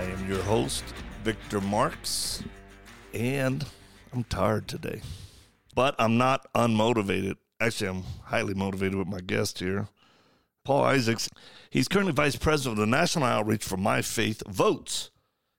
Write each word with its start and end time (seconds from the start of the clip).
I 0.00 0.04
am 0.04 0.26
your 0.30 0.42
host, 0.44 0.82
Victor 1.24 1.60
Marx, 1.60 2.42
and 3.12 3.66
I'm 4.14 4.24
tired 4.24 4.66
today. 4.66 5.02
But 5.74 5.94
I'm 5.98 6.16
not 6.16 6.50
unmotivated. 6.54 7.36
Actually, 7.60 7.90
I'm 7.90 8.04
highly 8.24 8.54
motivated 8.54 8.94
with 8.94 9.08
my 9.08 9.20
guest 9.20 9.58
here, 9.58 9.88
Paul 10.64 10.84
Isaacs. 10.84 11.28
He's 11.68 11.86
currently 11.86 12.14
vice 12.14 12.36
president 12.36 12.78
of 12.78 12.86
the 12.88 12.90
national 12.90 13.26
outreach 13.26 13.62
for 13.62 13.76
My 13.76 14.00
Faith 14.00 14.42
Votes. 14.48 15.10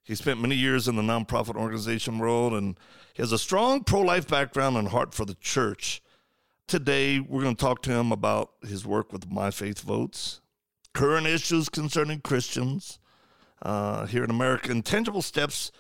He 0.01 0.15
spent 0.15 0.41
many 0.41 0.55
years 0.55 0.87
in 0.87 0.95
the 0.95 1.03
nonprofit 1.03 1.55
organization 1.55 2.17
world 2.17 2.53
and 2.53 2.79
he 3.13 3.21
has 3.21 3.31
a 3.31 3.37
strong 3.37 3.83
pro 3.83 4.01
life 4.01 4.27
background 4.27 4.75
and 4.75 4.87
heart 4.87 5.13
for 5.13 5.23
the 5.23 5.35
church. 5.35 6.01
Today, 6.65 7.19
we're 7.19 7.43
going 7.43 7.55
to 7.55 7.63
talk 7.63 7.83
to 7.83 7.91
him 7.91 8.11
about 8.11 8.53
his 8.67 8.87
work 8.87 9.13
with 9.13 9.29
My 9.29 9.51
Faith 9.51 9.81
Votes, 9.81 10.41
current 10.95 11.27
issues 11.27 11.69
concerning 11.69 12.21
Christians, 12.21 12.97
uh, 13.61 14.05
here 14.05 14.23
in 14.23 14.29
America 14.29 14.71
and 14.71 14.85
tangible 14.85 15.21
steps 15.21 15.71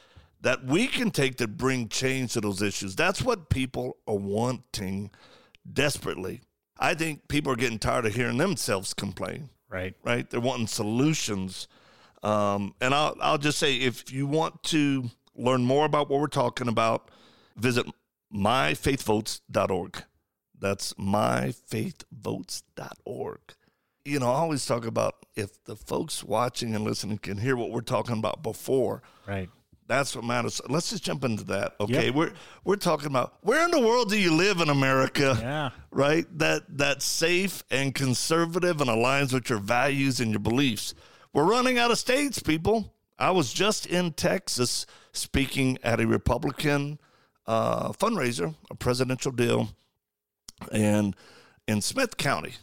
that 0.41 0.65
we 0.65 0.87
can 0.87 1.11
take 1.11 1.37
to 1.37 1.47
bring 1.47 1.87
change 1.87 2.33
to 2.33 2.41
those 2.41 2.61
issues. 2.61 2.93
That's 2.95 3.21
what 3.21 3.49
people 3.49 3.95
are 4.07 4.15
wanting 4.15 5.11
desperately. 5.71 6.41
I 6.77 6.95
think 6.95 7.27
people 7.27 7.53
are 7.53 7.57
getting 7.57 7.79
tired 7.79 8.07
of 8.07 8.15
hearing 8.15 8.37
themselves 8.37 8.93
complain. 8.93 9.49
Right. 9.69 9.95
Right. 10.03 10.29
They're 10.29 10.39
wanting 10.39 10.67
solutions. 10.67 11.67
Um, 12.23 12.75
and 12.81 12.93
I'll, 12.93 13.15
I'll 13.21 13.37
just 13.37 13.59
say 13.59 13.77
if 13.77 14.11
you 14.11 14.27
want 14.27 14.63
to 14.63 15.09
learn 15.35 15.63
more 15.63 15.85
about 15.85 16.09
what 16.09 16.19
we're 16.19 16.27
talking 16.27 16.67
about, 16.67 17.09
visit 17.55 17.85
myfaithvotes.org. 18.33 20.03
That's 20.59 20.93
myfaithvotes.org 20.93 23.39
you 24.05 24.19
know, 24.19 24.27
I 24.27 24.35
always 24.35 24.65
talk 24.65 24.85
about 24.85 25.15
if 25.35 25.63
the 25.65 25.75
folks 25.75 26.23
watching 26.23 26.75
and 26.75 26.83
listening 26.83 27.17
can 27.17 27.37
hear 27.37 27.55
what 27.55 27.71
we're 27.71 27.81
talking 27.81 28.17
about 28.17 28.43
before. 28.43 29.01
Right. 29.27 29.49
That's 29.87 30.15
what 30.15 30.23
matters. 30.23 30.61
Let's 30.69 30.89
just 30.89 31.03
jump 31.03 31.25
into 31.25 31.43
that. 31.45 31.75
Okay. 31.81 32.05
Yep. 32.05 32.15
We're 32.15 32.33
we're 32.63 32.75
talking 32.77 33.07
about 33.07 33.33
where 33.41 33.65
in 33.65 33.71
the 33.71 33.81
world 33.81 34.09
do 34.09 34.17
you 34.17 34.33
live 34.33 34.61
in 34.61 34.69
America? 34.69 35.37
Yeah. 35.39 35.69
Right? 35.91 36.25
That 36.39 36.63
that's 36.77 37.03
safe 37.03 37.63
and 37.69 37.93
conservative 37.93 38.79
and 38.79 38.89
aligns 38.89 39.33
with 39.33 39.49
your 39.49 39.59
values 39.59 40.19
and 40.19 40.31
your 40.31 40.39
beliefs. 40.39 40.93
We're 41.33 41.45
running 41.45 41.77
out 41.77 41.91
of 41.91 41.97
states, 41.97 42.39
people. 42.39 42.93
I 43.19 43.31
was 43.31 43.51
just 43.51 43.85
in 43.85 44.13
Texas 44.13 44.85
speaking 45.11 45.77
at 45.83 45.99
a 45.99 46.07
Republican 46.07 46.97
uh, 47.45 47.91
fundraiser, 47.91 48.55
a 48.69 48.75
presidential 48.75 49.31
deal, 49.31 49.69
and 50.71 51.15
in 51.67 51.81
Smith 51.81 52.17
County 52.17 52.53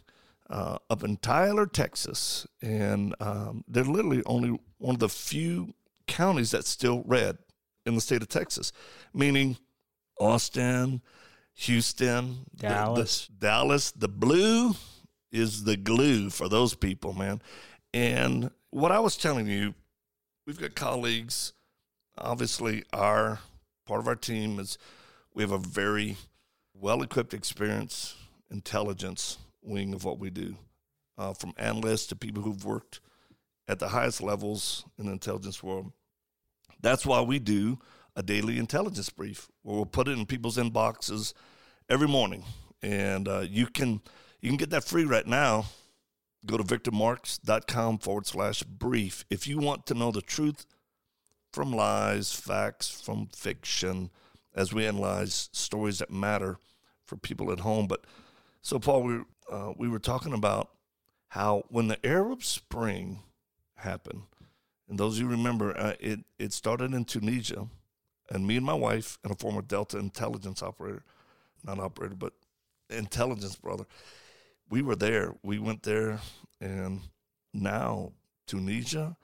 uh, 0.50 0.78
up 0.88 1.04
in 1.04 1.16
Tyler, 1.18 1.66
Texas, 1.66 2.46
and 2.62 3.14
um, 3.20 3.64
they're 3.68 3.84
literally 3.84 4.22
only 4.26 4.58
one 4.78 4.94
of 4.94 5.00
the 5.00 5.08
few 5.08 5.74
counties 6.06 6.50
that's 6.50 6.68
still 6.68 7.02
red 7.06 7.38
in 7.84 7.94
the 7.94 8.00
state 8.00 8.22
of 8.22 8.28
Texas, 8.28 8.72
meaning 9.12 9.56
Austin, 10.18 11.02
Houston, 11.54 12.46
Dallas, 12.56 13.26
the, 13.26 13.32
the, 13.32 13.46
Dallas. 13.46 13.90
The 13.92 14.08
blue 14.08 14.74
is 15.30 15.64
the 15.64 15.76
glue 15.76 16.30
for 16.30 16.48
those 16.48 16.74
people, 16.74 17.12
man. 17.12 17.42
And 17.92 18.50
what 18.70 18.92
I 18.92 19.00
was 19.00 19.16
telling 19.16 19.46
you, 19.46 19.74
we've 20.46 20.60
got 20.60 20.74
colleagues. 20.74 21.52
Obviously, 22.16 22.84
our 22.92 23.40
part 23.86 24.00
of 24.00 24.08
our 24.08 24.16
team 24.16 24.58
is 24.58 24.78
we 25.34 25.42
have 25.42 25.52
a 25.52 25.58
very 25.58 26.16
well 26.74 27.02
equipped 27.02 27.34
experience, 27.34 28.14
intelligence 28.50 29.38
wing 29.68 29.94
of 29.94 30.04
what 30.04 30.18
we 30.18 30.30
do, 30.30 30.56
uh, 31.16 31.32
from 31.32 31.52
analysts 31.56 32.06
to 32.08 32.16
people 32.16 32.42
who've 32.42 32.64
worked 32.64 33.00
at 33.68 33.78
the 33.78 33.88
highest 33.88 34.22
levels 34.22 34.84
in 34.98 35.06
the 35.06 35.12
intelligence 35.12 35.62
world. 35.62 35.92
That's 36.80 37.04
why 37.04 37.20
we 37.20 37.38
do 37.38 37.78
a 38.16 38.22
daily 38.22 38.58
intelligence 38.58 39.10
brief 39.10 39.48
where 39.62 39.76
we'll 39.76 39.86
put 39.86 40.08
it 40.08 40.18
in 40.18 40.26
people's 40.26 40.56
inboxes 40.56 41.34
every 41.88 42.08
morning, 42.08 42.44
and 42.82 43.28
uh, 43.28 43.44
you 43.48 43.66
can 43.66 44.00
you 44.40 44.48
can 44.48 44.56
get 44.56 44.70
that 44.70 44.84
free 44.84 45.04
right 45.04 45.26
now. 45.26 45.66
Go 46.46 46.56
to 46.56 46.62
victormarx.com 46.62 47.98
forward 47.98 48.26
slash 48.26 48.62
brief 48.62 49.24
if 49.28 49.46
you 49.48 49.58
want 49.58 49.86
to 49.86 49.94
know 49.94 50.12
the 50.12 50.22
truth 50.22 50.66
from 51.52 51.72
lies, 51.72 52.32
facts 52.32 52.88
from 52.88 53.28
fiction, 53.34 54.10
as 54.54 54.72
we 54.72 54.86
analyze 54.86 55.48
stories 55.52 55.98
that 55.98 56.10
matter 56.10 56.58
for 57.04 57.16
people 57.16 57.50
at 57.50 57.60
home. 57.60 57.86
But 57.86 58.04
so, 58.62 58.78
Paul, 58.78 59.02
we 59.02 59.20
uh, 59.50 59.72
we 59.76 59.88
were 59.88 59.98
talking 59.98 60.32
about 60.32 60.70
how 61.28 61.64
when 61.68 61.88
the 61.88 62.04
Arab 62.06 62.42
Spring 62.42 63.20
happened, 63.76 64.22
and 64.88 64.98
those 64.98 65.16
of 65.16 65.22
you 65.22 65.28
remember, 65.28 65.76
uh, 65.76 65.94
it 66.00 66.20
it 66.38 66.52
started 66.52 66.94
in 66.94 67.04
Tunisia, 67.04 67.66
and 68.30 68.46
me 68.46 68.56
and 68.56 68.66
my 68.66 68.74
wife 68.74 69.18
and 69.22 69.32
a 69.32 69.36
former 69.36 69.62
Delta 69.62 69.98
intelligence 69.98 70.62
operator, 70.62 71.04
not 71.64 71.78
operator, 71.78 72.14
but 72.14 72.32
intelligence 72.90 73.56
brother, 73.56 73.84
we 74.70 74.82
were 74.82 74.96
there. 74.96 75.34
We 75.42 75.58
went 75.58 75.82
there, 75.82 76.20
and 76.60 77.00
now 77.52 78.12
Tunisia 78.46 79.16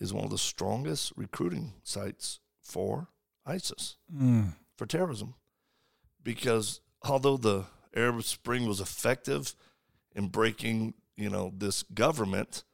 is 0.00 0.12
one 0.12 0.24
of 0.24 0.30
the 0.30 0.38
strongest 0.38 1.12
recruiting 1.16 1.74
sites 1.84 2.40
for 2.60 3.08
ISIS 3.46 3.96
mm. 4.12 4.54
for 4.76 4.86
terrorism, 4.86 5.34
because 6.22 6.80
although 7.02 7.36
the 7.36 7.64
Arab 7.94 8.22
Spring 8.24 8.66
was 8.66 8.80
effective 8.80 9.54
in 10.14 10.28
breaking, 10.28 10.94
you 11.16 11.30
know, 11.30 11.52
this 11.56 11.82
government, 11.82 12.64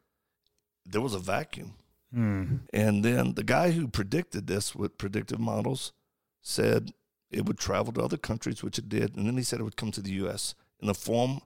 there 0.85 1.01
was 1.01 1.15
a 1.15 1.19
vacuum. 1.19 1.75
Mm. 2.15 2.61
And 2.73 3.05
then 3.05 3.35
the 3.35 3.45
guy 3.45 3.73
who 3.73 3.89
predicted 3.89 4.47
this 4.47 4.75
with 4.75 4.99
predictive 4.99 5.39
models 5.39 5.93
said 6.41 6.93
it 7.31 7.45
would 7.45 7.59
travel 7.59 7.93
to 7.93 8.03
other 8.03 8.17
countries, 8.17 8.63
which 8.63 8.79
it 8.79 8.89
did. 8.89 9.17
And 9.17 9.27
then 9.27 9.37
he 9.37 9.43
said 9.43 9.61
it 9.61 9.65
would 9.65 9.77
come 9.77 9.93
to 9.93 10.01
the 10.01 10.13
U.S. 10.13 10.55
in 10.81 10.87
the 10.87 10.95
form 10.95 11.41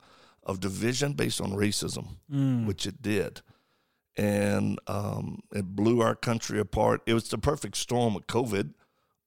of 0.44 0.60
division 0.60 1.12
based 1.12 1.40
on 1.40 1.52
racism, 1.52 2.16
mm. 2.32 2.66
which 2.66 2.86
it 2.86 3.02
did. 3.02 3.40
And 4.16 4.78
um, 4.86 5.42
it 5.52 5.74
blew 5.74 6.00
our 6.00 6.14
country 6.14 6.60
apart. 6.60 7.02
It 7.06 7.14
was 7.14 7.28
the 7.28 7.38
perfect 7.38 7.76
storm 7.76 8.14
with 8.14 8.26
COVID, 8.26 8.74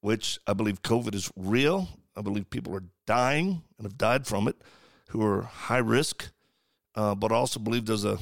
which 0.01 0.39
I 0.45 0.53
believe 0.53 0.83
COVID 0.83 1.15
is 1.15 1.31
real. 1.35 1.89
I 2.15 2.21
believe 2.21 2.49
people 2.49 2.75
are 2.75 2.83
dying 3.05 3.63
and 3.77 3.85
have 3.85 3.97
died 3.97 4.27
from 4.27 4.47
it 4.47 4.55
who 5.09 5.25
are 5.25 5.41
high 5.43 5.77
risk, 5.77 6.29
uh, 6.95 7.15
but 7.15 7.31
also 7.31 7.59
believe 7.59 7.85
there's 7.85 8.05
a 8.05 8.17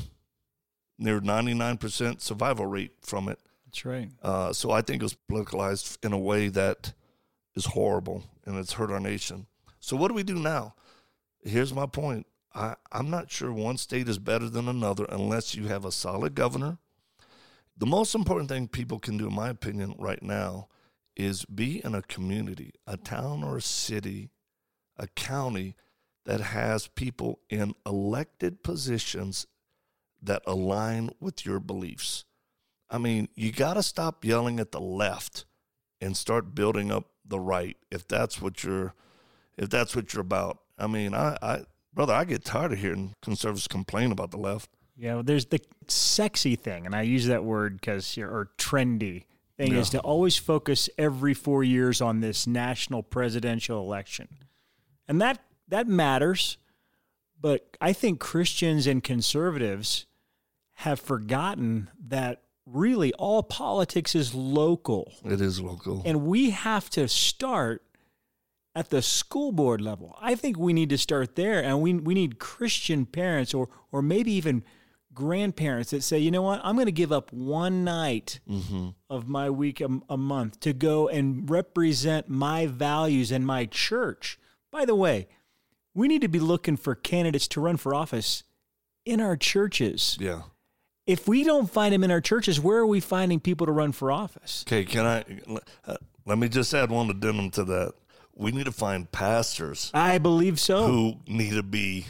near 0.97 1.19
99% 1.19 2.22
survival 2.22 2.66
rate 2.66 2.91
from 3.01 3.29
it. 3.29 3.39
That's 3.66 3.85
right. 3.85 4.09
Uh, 4.22 4.53
so 4.53 4.72
I 4.72 4.81
think 4.81 5.01
it 5.01 5.06
was 5.06 5.17
politicalized 5.31 6.03
in 6.06 6.13
a 6.13 6.17
way 6.17 6.47
that 6.50 6.94
is 7.56 7.66
horrible 7.66 8.23
and 8.45 8.57
it's 8.57 8.73
hurt 8.73 8.91
our 8.91 9.00
nation. 9.00 9.47
So 9.79 9.95
what 9.95 10.07
do 10.07 10.13
we 10.13 10.23
do 10.23 10.35
now? 10.35 10.75
Here's 11.41 11.73
my 11.73 11.85
point. 11.85 12.25
I, 12.53 12.75
I'm 12.91 13.09
not 13.09 13.31
sure 13.31 13.51
one 13.51 13.78
state 13.78 14.07
is 14.07 14.19
better 14.19 14.50
than 14.50 14.67
another 14.67 15.06
unless 15.09 15.56
you 15.56 15.67
have 15.67 15.85
a 15.85 15.91
solid 15.91 16.36
governor. 16.36 16.77
The 17.75 17.88
most 17.88 18.13
important 18.13 18.50
thing 18.50 18.68
people 18.68 19.00
can 19.00 19.18
do, 19.18 19.27
in 19.27 19.33
my 19.33 19.50
opinion, 19.50 19.95
right 19.98 20.21
now 20.21 20.68
is 21.15 21.45
be 21.45 21.83
in 21.83 21.95
a 21.95 22.03
community, 22.03 22.74
a 22.86 22.98
town 22.98 23.44
or 23.44 23.57
a 23.57 23.62
city, 23.62 24.30
a 24.98 25.07
county 25.07 25.75
that 26.25 26.42
has 26.42 26.88
people 26.88 27.40
in 27.50 27.75
elected 27.86 28.64
positions 28.64 29.48
that 30.22 30.42
align 30.48 31.10
with 31.20 31.46
your 31.46 31.60
beliefs. 31.60 32.25
I 32.90 32.98
mean, 32.98 33.28
you 33.36 33.52
got 33.52 33.74
to 33.74 33.84
stop 33.84 34.24
yelling 34.24 34.60
at 34.60 34.72
the 34.72 34.80
left 34.80 35.46
and 36.00 36.16
start 36.16 36.56
building 36.56 36.92
up 36.92 37.10
the 37.25 37.40
right 37.40 37.78
if 37.92 38.08
that's 38.08 38.42
what 38.42 38.64
you're 38.64 38.94
if 39.58 39.70
that's 39.70 39.96
what 39.96 40.14
you're 40.14 40.22
about. 40.22 40.60
I 40.78 40.88
mean, 40.88 41.14
I, 41.14 41.38
I 41.42 41.62
brother, 41.94 42.14
I 42.14 42.24
get 42.25 42.44
tired 42.46 42.74
of 42.74 42.80
hearing 42.80 43.16
conservatives 43.22 43.68
complain 43.68 44.12
about 44.12 44.31
the 44.31 44.38
left. 44.38 44.70
Yeah, 44.96 45.16
well, 45.16 45.24
there's 45.24 45.48
the 45.48 45.60
sexy 45.88 46.56
thing, 46.56 46.86
and 46.86 46.96
I 46.96 47.02
use 47.02 47.25
that 47.28 47.44
word 47.44 47.80
because 47.81 48.18
or 48.18 48.52
trendy 48.58 49.25
thing 49.58 49.74
Yeah. 49.74 49.80
is 49.80 49.90
to 49.92 50.00
always 50.00 50.38
focus 50.38 50.90
every 50.98 51.34
four 51.34 51.64
years 51.64 52.00
on 52.02 52.20
this 52.22 52.46
national 52.46 53.02
presidential 53.04 53.80
election, 53.80 54.28
and 55.08 55.20
that 55.22 55.40
that 55.74 55.88
matters. 55.88 56.58
But 57.42 57.75
I 57.81 57.94
think 57.94 58.20
Christians 58.20 58.86
and 58.86 59.04
conservatives 59.04 60.06
have 60.75 61.00
forgotten 61.00 61.90
that 62.08 62.44
really 62.68 63.12
all 63.14 63.42
politics 63.42 64.14
is 64.14 64.36
local. 64.36 65.14
It 65.25 65.42
is 65.42 65.60
local. 65.60 66.04
And 66.06 66.28
we 66.28 66.52
have 66.52 66.92
to 66.92 67.08
start 67.08 67.84
at 68.75 68.92
the 68.92 69.02
school 69.02 69.52
board 69.52 69.81
level. 69.81 70.16
I 70.22 70.36
think 70.36 70.60
we 70.60 70.74
need 70.74 70.90
to 70.92 70.98
start 70.98 71.36
there 71.36 71.64
and 71.64 71.81
we 71.81 71.96
we 71.96 72.14
need 72.14 72.38
Christian 72.38 73.08
parents 73.08 73.52
or 73.54 73.68
or 73.92 74.04
maybe 74.04 74.31
even 74.34 74.64
grandparents 75.12 75.90
that 75.90 76.04
say, 76.04 76.20
"You 76.20 76.30
know 76.30 76.44
what? 76.44 76.62
I'm 76.64 76.75
going 76.75 76.86
to 76.86 76.92
give 76.92 77.12
up 77.12 77.34
one 77.34 77.84
night 77.84 78.40
mm-hmm. 78.48 78.90
of 79.10 79.28
my 79.28 79.50
week 79.50 79.81
a, 79.81 79.90
a 80.08 80.18
month 80.18 80.60
to 80.62 80.72
go 80.72 81.08
and 81.08 81.50
represent 81.50 82.30
my 82.30 82.68
values 82.68 83.31
and 83.31 83.44
my 83.44 83.66
church." 83.66 84.38
By 84.72 84.86
the 84.86 84.96
way, 84.96 85.28
we 85.94 86.07
need 86.07 86.22
to 86.22 86.28
be 86.28 86.40
looking 86.40 86.78
for 86.78 86.95
candidates 86.95 87.48
to 87.50 87.62
run 87.62 87.78
for 87.78 87.94
office 87.94 88.44
in 89.06 89.19
our 89.22 89.36
churches. 89.36 90.18
Yeah. 90.19 90.44
If 91.06 91.28
we 91.28 91.44
don't 91.44 91.69
find 91.69 91.94
them 91.94 92.04
in 92.04 92.12
our 92.12 92.22
churches, 92.22 92.60
where 92.60 92.78
are 92.78 92.88
we 92.88 93.00
finding 93.00 93.40
people 93.40 93.68
to 93.68 93.74
run 93.74 93.92
for 93.92 94.12
office? 94.12 94.63
Okay, 94.68 94.86
can 94.86 95.06
I 95.06 95.25
uh, 95.86 95.98
let 96.25 96.38
me 96.38 96.48
just 96.48 96.74
add 96.74 96.90
one 96.90 97.10
addendum 97.10 97.51
to 97.51 97.63
that. 97.66 97.94
We 98.36 98.51
need 98.51 98.66
to 98.66 98.72
find 98.72 99.12
pastors. 99.12 99.92
I 99.94 100.18
believe 100.18 100.60
so. 100.60 100.88
Who 100.88 101.16
need 101.28 101.54
to 101.54 101.63
be 101.63 102.07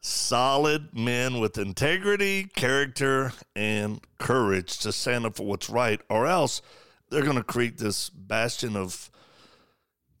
solid 0.00 0.96
men 0.96 1.40
with 1.40 1.56
integrity, 1.56 2.44
character, 2.44 3.32
and 3.56 4.00
courage 4.18 4.78
to 4.80 4.92
stand 4.92 5.24
up 5.24 5.36
for 5.36 5.46
what's 5.46 5.70
right, 5.70 6.00
or 6.10 6.26
else 6.26 6.60
they're 7.08 7.22
going 7.22 7.36
to 7.36 7.42
create 7.42 7.78
this 7.78 8.10
bastion 8.10 8.76
of 8.76 9.10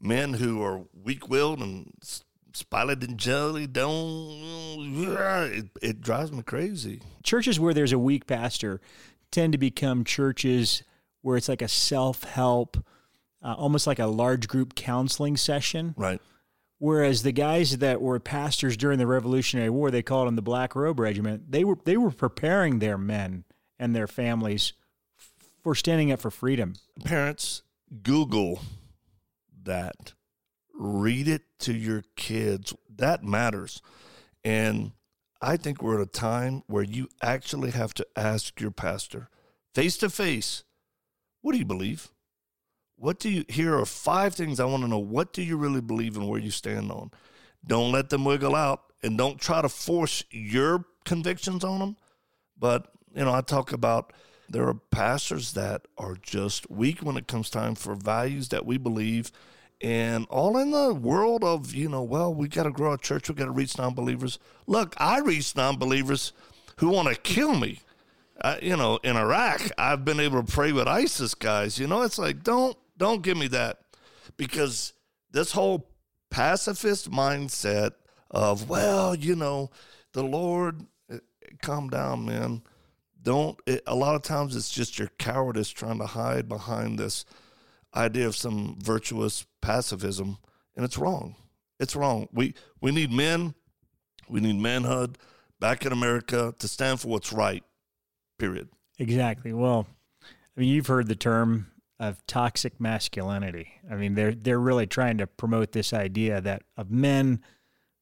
men 0.00 0.34
who 0.34 0.62
are 0.62 0.84
weak 1.02 1.28
willed 1.28 1.60
and 1.60 1.92
spotted 2.54 3.02
and 3.02 3.18
jelly 3.18 3.66
don't 3.66 4.74
it, 5.52 5.66
it 5.82 6.00
drives 6.00 6.32
me 6.32 6.42
crazy. 6.42 7.02
Churches 7.22 7.58
where 7.58 7.74
there's 7.74 7.92
a 7.92 7.98
weak 7.98 8.26
pastor 8.26 8.80
tend 9.30 9.52
to 9.52 9.58
become 9.58 10.04
churches 10.04 10.82
where 11.22 11.36
it's 11.36 11.48
like 11.48 11.62
a 11.62 11.68
self-help 11.68 12.76
uh, 13.42 13.54
almost 13.54 13.86
like 13.86 13.98
a 13.98 14.06
large 14.06 14.48
group 14.48 14.74
counseling 14.74 15.36
session. 15.36 15.94
Right. 15.98 16.20
Whereas 16.78 17.22
the 17.22 17.32
guys 17.32 17.78
that 17.78 18.00
were 18.00 18.18
pastors 18.18 18.76
during 18.76 18.98
the 18.98 19.06
revolutionary 19.06 19.70
war 19.70 19.90
they 19.90 20.02
called 20.02 20.28
them 20.28 20.36
the 20.36 20.42
black 20.42 20.74
robe 20.74 21.00
regiment 21.00 21.50
they 21.50 21.64
were 21.64 21.78
they 21.84 21.96
were 21.96 22.10
preparing 22.10 22.78
their 22.78 22.98
men 22.98 23.44
and 23.78 23.94
their 23.94 24.06
families 24.06 24.72
for 25.62 25.74
standing 25.74 26.12
up 26.12 26.20
for 26.20 26.30
freedom. 26.30 26.74
Parents 27.04 27.62
google 28.02 28.60
that 29.62 30.12
read 30.74 31.28
it 31.28 31.42
to 31.60 31.72
your 31.72 32.04
kids. 32.16 32.74
That 32.96 33.24
matters. 33.24 33.80
And 34.44 34.92
I 35.40 35.56
think 35.56 35.82
we're 35.82 36.00
at 36.00 36.08
a 36.08 36.10
time 36.10 36.62
where 36.66 36.82
you 36.82 37.08
actually 37.22 37.70
have 37.70 37.94
to 37.94 38.06
ask 38.16 38.60
your 38.60 38.70
pastor 38.70 39.28
face 39.74 39.96
to 39.98 40.08
face, 40.08 40.64
what 41.40 41.52
do 41.52 41.58
you 41.58 41.64
believe? 41.64 42.08
What 42.96 43.18
do 43.18 43.28
you 43.28 43.44
here 43.48 43.76
are 43.78 43.84
five 43.84 44.34
things 44.34 44.60
I 44.60 44.64
want 44.64 44.82
to 44.84 44.88
know. 44.88 44.98
What 44.98 45.32
do 45.32 45.42
you 45.42 45.56
really 45.56 45.80
believe 45.80 46.16
and 46.16 46.28
where 46.28 46.40
you 46.40 46.50
stand 46.50 46.90
on? 46.90 47.10
Don't 47.66 47.92
let 47.92 48.10
them 48.10 48.24
wiggle 48.24 48.54
out 48.54 48.82
and 49.02 49.18
don't 49.18 49.40
try 49.40 49.60
to 49.60 49.68
force 49.68 50.24
your 50.30 50.84
convictions 51.04 51.64
on 51.64 51.80
them. 51.80 51.96
But, 52.58 52.88
you 53.14 53.24
know, 53.24 53.34
I 53.34 53.40
talk 53.40 53.72
about 53.72 54.12
there 54.48 54.66
are 54.68 54.74
pastors 54.74 55.52
that 55.52 55.86
are 55.98 56.16
just 56.22 56.70
weak 56.70 57.00
when 57.00 57.16
it 57.16 57.26
comes 57.26 57.50
time 57.50 57.74
for 57.74 57.94
values 57.94 58.48
that 58.50 58.64
we 58.64 58.78
believe 58.78 59.32
and 59.80 60.26
all 60.30 60.56
in 60.58 60.70
the 60.70 60.94
world 60.94 61.44
of 61.44 61.74
you 61.74 61.88
know 61.88 62.02
well 62.02 62.32
we 62.32 62.48
got 62.48 62.64
to 62.64 62.70
grow 62.70 62.90
our 62.90 62.96
church 62.96 63.28
we 63.28 63.34
got 63.34 63.46
to 63.46 63.50
reach 63.50 63.76
non-believers. 63.76 64.38
Look 64.66 64.94
i 64.98 65.20
reach 65.20 65.54
non-believers 65.56 66.32
who 66.78 66.88
want 66.88 67.08
to 67.08 67.14
kill 67.14 67.54
me. 67.54 67.80
You 68.62 68.76
know 68.76 68.98
in 69.02 69.16
iraq 69.16 69.62
i've 69.78 70.04
been 70.04 70.20
able 70.20 70.42
to 70.42 70.52
pray 70.52 70.72
with 70.72 70.88
isis 70.88 71.34
guys. 71.34 71.78
You 71.78 71.86
know 71.86 72.02
it's 72.02 72.18
like 72.18 72.42
don't 72.42 72.76
don't 72.96 73.22
give 73.22 73.36
me 73.36 73.48
that. 73.48 73.80
Because 74.36 74.92
this 75.30 75.52
whole 75.52 75.88
pacifist 76.30 77.10
mindset 77.10 77.92
of 78.30 78.68
well 78.68 79.14
you 79.14 79.36
know 79.36 79.70
the 80.12 80.22
lord 80.22 80.86
eh, 81.10 81.18
calm 81.62 81.88
down 81.88 82.24
man. 82.24 82.62
Don't 83.22 83.58
it, 83.66 83.82
a 83.86 83.94
lot 83.94 84.14
of 84.14 84.22
times 84.22 84.54
it's 84.54 84.70
just 84.70 84.98
your 84.98 85.08
cowardice 85.18 85.70
trying 85.70 85.98
to 85.98 86.06
hide 86.06 86.48
behind 86.48 86.98
this 86.98 87.24
idea 87.94 88.26
of 88.26 88.36
some 88.36 88.76
virtuous 88.80 89.46
pacifism, 89.60 90.38
and 90.76 90.84
it's 90.84 90.98
wrong. 90.98 91.36
It's 91.80 91.96
wrong. 91.96 92.28
We 92.32 92.54
we 92.80 92.92
need 92.92 93.12
men, 93.12 93.54
we 94.28 94.40
need 94.40 94.56
manhood 94.56 95.18
back 95.60 95.84
in 95.84 95.92
America 95.92 96.54
to 96.58 96.68
stand 96.68 97.00
for 97.00 97.08
what's 97.08 97.32
right. 97.32 97.64
Period. 98.38 98.68
Exactly. 98.98 99.52
Well, 99.52 99.86
I 100.22 100.60
mean, 100.60 100.68
you've 100.68 100.86
heard 100.86 101.08
the 101.08 101.16
term 101.16 101.68
of 101.98 102.24
toxic 102.26 102.80
masculinity. 102.80 103.72
I 103.90 103.94
mean, 103.94 104.14
they're 104.14 104.34
they're 104.34 104.60
really 104.60 104.86
trying 104.86 105.18
to 105.18 105.26
promote 105.26 105.72
this 105.72 105.92
idea 105.92 106.40
that 106.40 106.62
of 106.76 106.90
men 106.90 107.42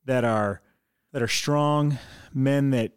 that 0.05 0.25
are 0.25 0.61
that 1.12 1.23
are 1.23 1.29
strong, 1.29 1.99
men 2.33 2.71
that 2.71 2.93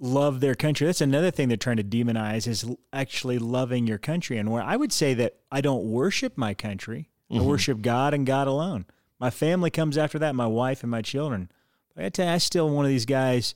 love 0.00 0.40
their 0.40 0.54
country. 0.54 0.86
That's 0.86 1.02
another 1.02 1.30
thing 1.30 1.48
they're 1.48 1.56
trying 1.56 1.76
to 1.76 1.84
demonize 1.84 2.48
is 2.48 2.64
actually 2.92 3.38
loving 3.38 3.86
your 3.86 3.98
country. 3.98 4.38
And 4.38 4.50
where 4.50 4.62
I 4.62 4.74
would 4.74 4.92
say 4.92 5.14
that 5.14 5.36
I 5.52 5.60
don't 5.60 5.84
worship 5.84 6.36
my 6.36 6.54
country, 6.54 7.10
mm-hmm. 7.30 7.42
I 7.42 7.46
worship 7.46 7.82
God 7.82 8.14
and 8.14 8.26
God 8.26 8.48
alone. 8.48 8.86
My 9.20 9.30
family 9.30 9.70
comes 9.70 9.98
after 9.98 10.18
that, 10.18 10.34
my 10.34 10.46
wife 10.46 10.82
and 10.82 10.90
my 10.90 11.02
children. 11.02 11.50
But 11.94 12.06
I 12.06 12.08
tell 12.08 12.26
you, 12.26 12.32
I 12.32 12.38
still 12.38 12.70
one 12.70 12.86
of 12.86 12.90
these 12.90 13.04
guys 13.04 13.54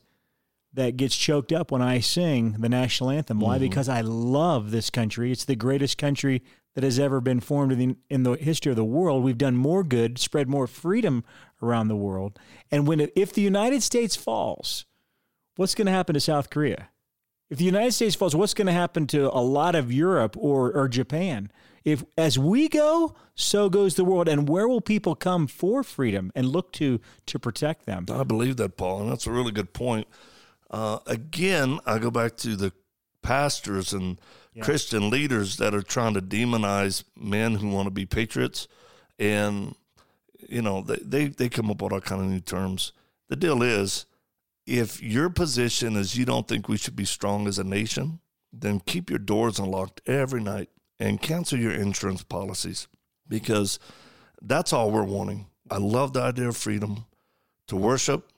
that 0.75 0.96
gets 0.96 1.17
choked 1.17 1.52
up 1.52 1.70
when 1.70 1.81
I 1.81 2.00
sing 2.00 2.56
the 2.58 2.69
national 2.69 3.11
anthem. 3.11 3.40
Why? 3.40 3.55
Mm-hmm. 3.55 3.64
Because 3.64 3.88
I 3.88 4.02
love 4.02 4.70
this 4.70 4.90
country. 4.90 5.32
It's 5.32 5.44
the 5.47 5.56
greatest 5.56 5.97
country 5.97 6.43
that 6.75 6.85
has 6.85 6.99
ever 6.99 7.20
been 7.20 7.40
formed 7.40 7.73
in 7.73 7.79
the, 7.79 7.97
in 8.11 8.23
the 8.25 8.32
history 8.32 8.70
of 8.70 8.76
the 8.76 8.85
world. 8.85 9.23
We've 9.23 9.38
done 9.38 9.56
more 9.56 9.85
good, 9.85 10.19
spread 10.19 10.49
more 10.49 10.67
freedom 10.67 11.25
around 11.62 11.88
the 11.88 11.97
world. 11.97 12.38
And 12.70 12.87
when 12.87 13.08
if 13.14 13.32
the 13.32 13.40
United 13.40 13.82
States 13.82 14.17
falls, 14.17 14.85
what's 15.56 15.75
going 15.75 15.87
to 15.87 15.93
happen 15.93 16.15
to 16.15 16.21
South 16.21 16.51
Korea? 16.51 16.89
If 17.51 17.59
the 17.59 17.65
United 17.65 17.93
States 17.93 18.15
falls, 18.15 18.35
what's 18.35 18.55
going 18.55 18.67
to 18.67 18.73
happen 18.73 19.06
to 19.09 19.31
a 19.31 19.41
lot 19.41 19.75
of 19.75 19.93
Europe 19.93 20.37
or, 20.39 20.73
or 20.73 20.89
Japan? 20.89 21.51
If 21.85 22.03
as 22.17 22.39
we 22.39 22.69
go, 22.69 23.15
so 23.35 23.69
goes 23.69 23.95
the 23.95 24.05
world. 24.05 24.29
And 24.29 24.49
where 24.49 24.67
will 24.67 24.81
people 24.81 25.15
come 25.15 25.47
for 25.47 25.83
freedom 25.83 26.33
and 26.35 26.49
look 26.49 26.73
to 26.75 27.01
to 27.27 27.39
protect 27.39 27.85
them? 27.85 28.06
I 28.11 28.25
believe 28.25 28.56
that, 28.56 28.77
Paul, 28.77 29.03
and 29.03 29.11
that's 29.11 29.27
a 29.27 29.31
really 29.31 29.53
good 29.53 29.75
point. 29.75 30.09
Uh, 30.71 30.99
again, 31.06 31.79
I 31.85 31.99
go 31.99 32.11
back 32.11 32.37
to 32.39 32.57
the 32.57 32.73
pastors 33.23 33.93
and 33.93 34.19
yeah. 34.55 34.64
Christian 34.64 35.11
leaders 35.11 35.59
that 35.59 35.75
are 35.75 35.83
trying 35.83 36.14
to 36.14 36.23
demonize 36.23 37.05
men 37.17 37.57
who 37.57 37.69
want 37.69 37.87
to 37.87 37.90
be 37.90 38.07
patriots, 38.07 38.67
and 39.19 39.75
you 40.49 40.62
know 40.62 40.81
they 40.81 40.97
they, 40.97 41.26
they 41.26 41.49
come 41.50 41.71
up 41.71 41.83
with 41.83 41.93
all 41.93 42.00
kind 42.00 42.23
of 42.23 42.28
new 42.28 42.40
terms. 42.40 42.93
The 43.28 43.37
deal 43.37 43.62
is 43.62 44.07
if 44.66 45.02
your 45.02 45.28
position 45.28 45.97
is 45.97 46.16
you 46.16 46.25
don't 46.25 46.49
think 46.49 46.68
we 46.68 46.76
should 46.76 46.97
be 46.97 47.04
strong 47.04 47.47
as 47.47 47.59
a 47.59 47.64
nation, 47.64 48.21
then 48.52 48.80
keep 48.80 49.11
your 49.11 49.18
doors 49.18 49.59
unlocked 49.59 50.00
every 50.06 50.40
night 50.40 50.71
and 50.99 51.21
cancel 51.21 51.59
your 51.59 51.73
insurance 51.73 52.23
policies 52.23 52.88
because 53.28 53.78
that's 54.40 54.73
all 54.73 54.90
we're 54.90 55.02
wanting. 55.04 55.47
I 55.71 55.78
love 55.78 56.12
the 56.12 56.23
idea 56.23 56.49
of 56.49 56.56
freedom 56.56 57.06
to 57.68 57.76
worship 57.76 58.30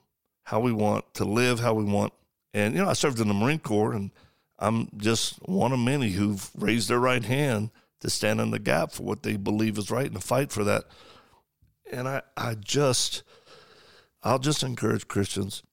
how 0.43 0.59
we 0.59 0.71
want, 0.71 1.13
to 1.15 1.25
live 1.25 1.59
how 1.59 1.73
we 1.73 1.83
want. 1.83 2.13
And, 2.53 2.73
you 2.73 2.81
know, 2.81 2.89
I 2.89 2.93
served 2.93 3.19
in 3.19 3.27
the 3.27 3.33
Marine 3.33 3.59
Corps 3.59 3.93
and 3.93 4.11
I'm 4.59 4.89
just 4.97 5.35
one 5.47 5.71
of 5.71 5.79
many 5.79 6.11
who've 6.11 6.49
raised 6.55 6.89
their 6.89 6.99
right 6.99 7.23
hand 7.23 7.69
to 7.99 8.09
stand 8.09 8.39
in 8.39 8.51
the 8.51 8.59
gap 8.59 8.91
for 8.91 9.03
what 9.03 9.23
they 9.23 9.37
believe 9.37 9.77
is 9.77 9.91
right 9.91 10.05
and 10.05 10.15
to 10.15 10.21
fight 10.21 10.51
for 10.51 10.63
that. 10.63 10.85
And 11.91 12.07
I, 12.07 12.21
I 12.35 12.55
just, 12.55 13.23
I'll 14.23 14.39
just 14.39 14.63
encourage 14.63 15.07
Christians 15.07 15.63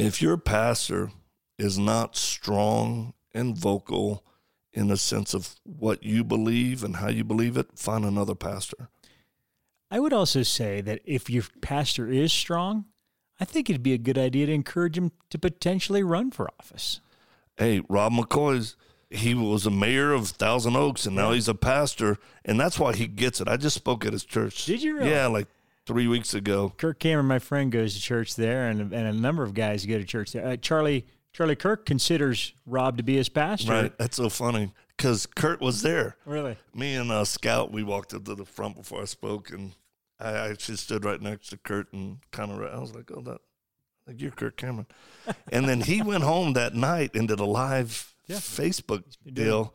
if 0.00 0.22
your 0.22 0.36
pastor 0.36 1.10
is 1.58 1.78
not 1.78 2.16
strong 2.16 3.14
and 3.34 3.56
vocal 3.56 4.24
in 4.72 4.88
the 4.88 4.96
sense 4.96 5.34
of 5.34 5.56
what 5.64 6.02
you 6.02 6.24
believe 6.24 6.84
and 6.84 6.96
how 6.96 7.08
you 7.08 7.24
believe 7.24 7.56
it, 7.56 7.78
find 7.78 8.04
another 8.04 8.34
pastor. 8.34 8.88
I 9.90 9.98
would 9.98 10.12
also 10.12 10.42
say 10.42 10.80
that 10.82 11.00
if 11.04 11.28
your 11.28 11.44
pastor 11.60 12.08
is 12.08 12.32
strong, 12.32 12.84
I 13.40 13.44
think 13.44 13.68
it'd 13.68 13.82
be 13.82 13.94
a 13.94 13.98
good 13.98 14.18
idea 14.18 14.46
to 14.46 14.52
encourage 14.52 14.96
him 14.96 15.12
to 15.30 15.38
potentially 15.38 16.02
run 16.02 16.30
for 16.30 16.48
office. 16.60 17.00
Hey, 17.56 17.82
Rob 17.88 18.12
McCoy's 18.12 18.76
he 19.10 19.34
was 19.34 19.66
a 19.66 19.70
mayor 19.70 20.12
of 20.12 20.28
Thousand 20.28 20.76
Oaks 20.76 21.04
and 21.04 21.16
now 21.16 21.32
he's 21.32 21.48
a 21.48 21.54
pastor, 21.54 22.16
and 22.44 22.60
that's 22.60 22.78
why 22.78 22.94
he 22.94 23.08
gets 23.08 23.40
it. 23.40 23.48
I 23.48 23.56
just 23.56 23.74
spoke 23.74 24.06
at 24.06 24.12
his 24.12 24.24
church. 24.24 24.64
Did 24.66 24.82
you 24.82 24.98
really? 24.98 25.10
Yeah, 25.10 25.26
like 25.26 25.48
three 25.86 26.06
weeks 26.06 26.34
ago. 26.34 26.72
Kirk 26.76 26.98
Cameron, 26.98 27.26
my 27.26 27.38
friend, 27.38 27.70
goes 27.72 27.94
to 27.94 28.00
church 28.00 28.36
there, 28.36 28.68
and 28.68 28.92
and 28.92 29.06
a 29.06 29.12
number 29.12 29.42
of 29.42 29.54
guys 29.54 29.86
go 29.86 29.98
to 29.98 30.04
church 30.04 30.32
there. 30.32 30.46
Uh, 30.46 30.56
Charlie 30.56 31.06
Charlie 31.32 31.56
Kirk 31.56 31.86
considers 31.86 32.52
Rob 32.66 32.96
to 32.96 33.02
be 33.02 33.16
his 33.16 33.28
pastor. 33.28 33.72
Right. 33.72 33.98
That's 33.98 34.16
so 34.16 34.28
funny 34.28 34.72
because 34.96 35.26
Kirk 35.26 35.60
was 35.60 35.82
there. 35.82 36.16
Really? 36.24 36.56
Me 36.74 36.94
and 36.94 37.10
uh, 37.10 37.24
Scout, 37.24 37.72
we 37.72 37.82
walked 37.82 38.14
up 38.14 38.24
to 38.24 38.34
the 38.34 38.44
front 38.44 38.76
before 38.76 39.02
I 39.02 39.06
spoke, 39.06 39.50
and 39.50 39.72
I 40.18 40.32
actually 40.50 40.76
stood 40.76 41.04
right 41.04 41.20
next 41.20 41.48
to 41.50 41.56
Kirk 41.56 41.88
and 41.92 42.18
kind 42.30 42.50
of 42.50 42.60
I 42.62 42.78
was 42.78 42.94
like, 42.94 43.10
oh, 43.14 43.20
that 43.22 43.38
like 44.06 44.20
you're 44.20 44.30
Kirk 44.32 44.56
Cameron. 44.56 44.86
and 45.52 45.68
then 45.68 45.80
he 45.80 46.02
went 46.02 46.24
home 46.24 46.54
that 46.54 46.74
night 46.74 47.14
and 47.14 47.28
did 47.28 47.40
a 47.40 47.44
live 47.44 48.14
yeah. 48.26 48.36
Facebook 48.36 49.04
deal 49.32 49.74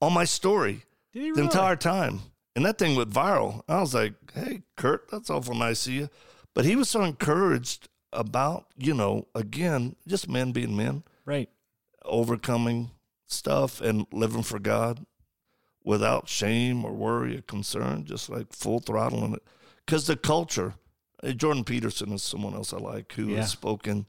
on 0.00 0.12
my 0.12 0.24
story 0.24 0.82
Did 1.12 1.22
he 1.22 1.28
the 1.30 1.34
really? 1.36 1.44
entire 1.44 1.76
time. 1.76 2.20
And 2.56 2.64
that 2.64 2.78
thing 2.78 2.94
went 2.96 3.10
viral. 3.10 3.62
I 3.68 3.80
was 3.80 3.94
like, 3.94 4.14
hey, 4.32 4.62
Kirk, 4.76 5.10
that's 5.10 5.30
awful 5.30 5.54
nice 5.54 5.86
of 5.86 5.92
you. 5.92 6.08
But 6.54 6.64
he 6.64 6.76
was 6.76 6.88
so 6.88 7.02
encouraged 7.02 7.88
about, 8.12 8.66
you 8.78 8.94
know, 8.94 9.26
again, 9.34 9.96
just 10.06 10.28
men 10.28 10.52
being 10.52 10.76
men, 10.76 11.02
right. 11.24 11.48
overcoming 12.04 12.90
stuff 13.26 13.80
and 13.80 14.06
living 14.12 14.42
for 14.44 14.58
God 14.60 15.04
without 15.82 16.28
shame 16.28 16.84
or 16.84 16.92
worry 16.92 17.36
or 17.36 17.42
concern, 17.42 18.04
just 18.04 18.30
like 18.30 18.52
full 18.52 18.78
throttle 18.78 19.24
in 19.24 19.34
it. 19.34 19.42
Because 19.84 20.06
the 20.06 20.16
culture, 20.16 20.74
uh, 21.22 21.32
Jordan 21.32 21.64
Peterson 21.64 22.12
is 22.12 22.22
someone 22.22 22.54
else 22.54 22.72
I 22.72 22.78
like 22.78 23.12
who 23.14 23.30
Yeah. 23.30 23.38
has 23.38 23.50
spoken 23.50 24.06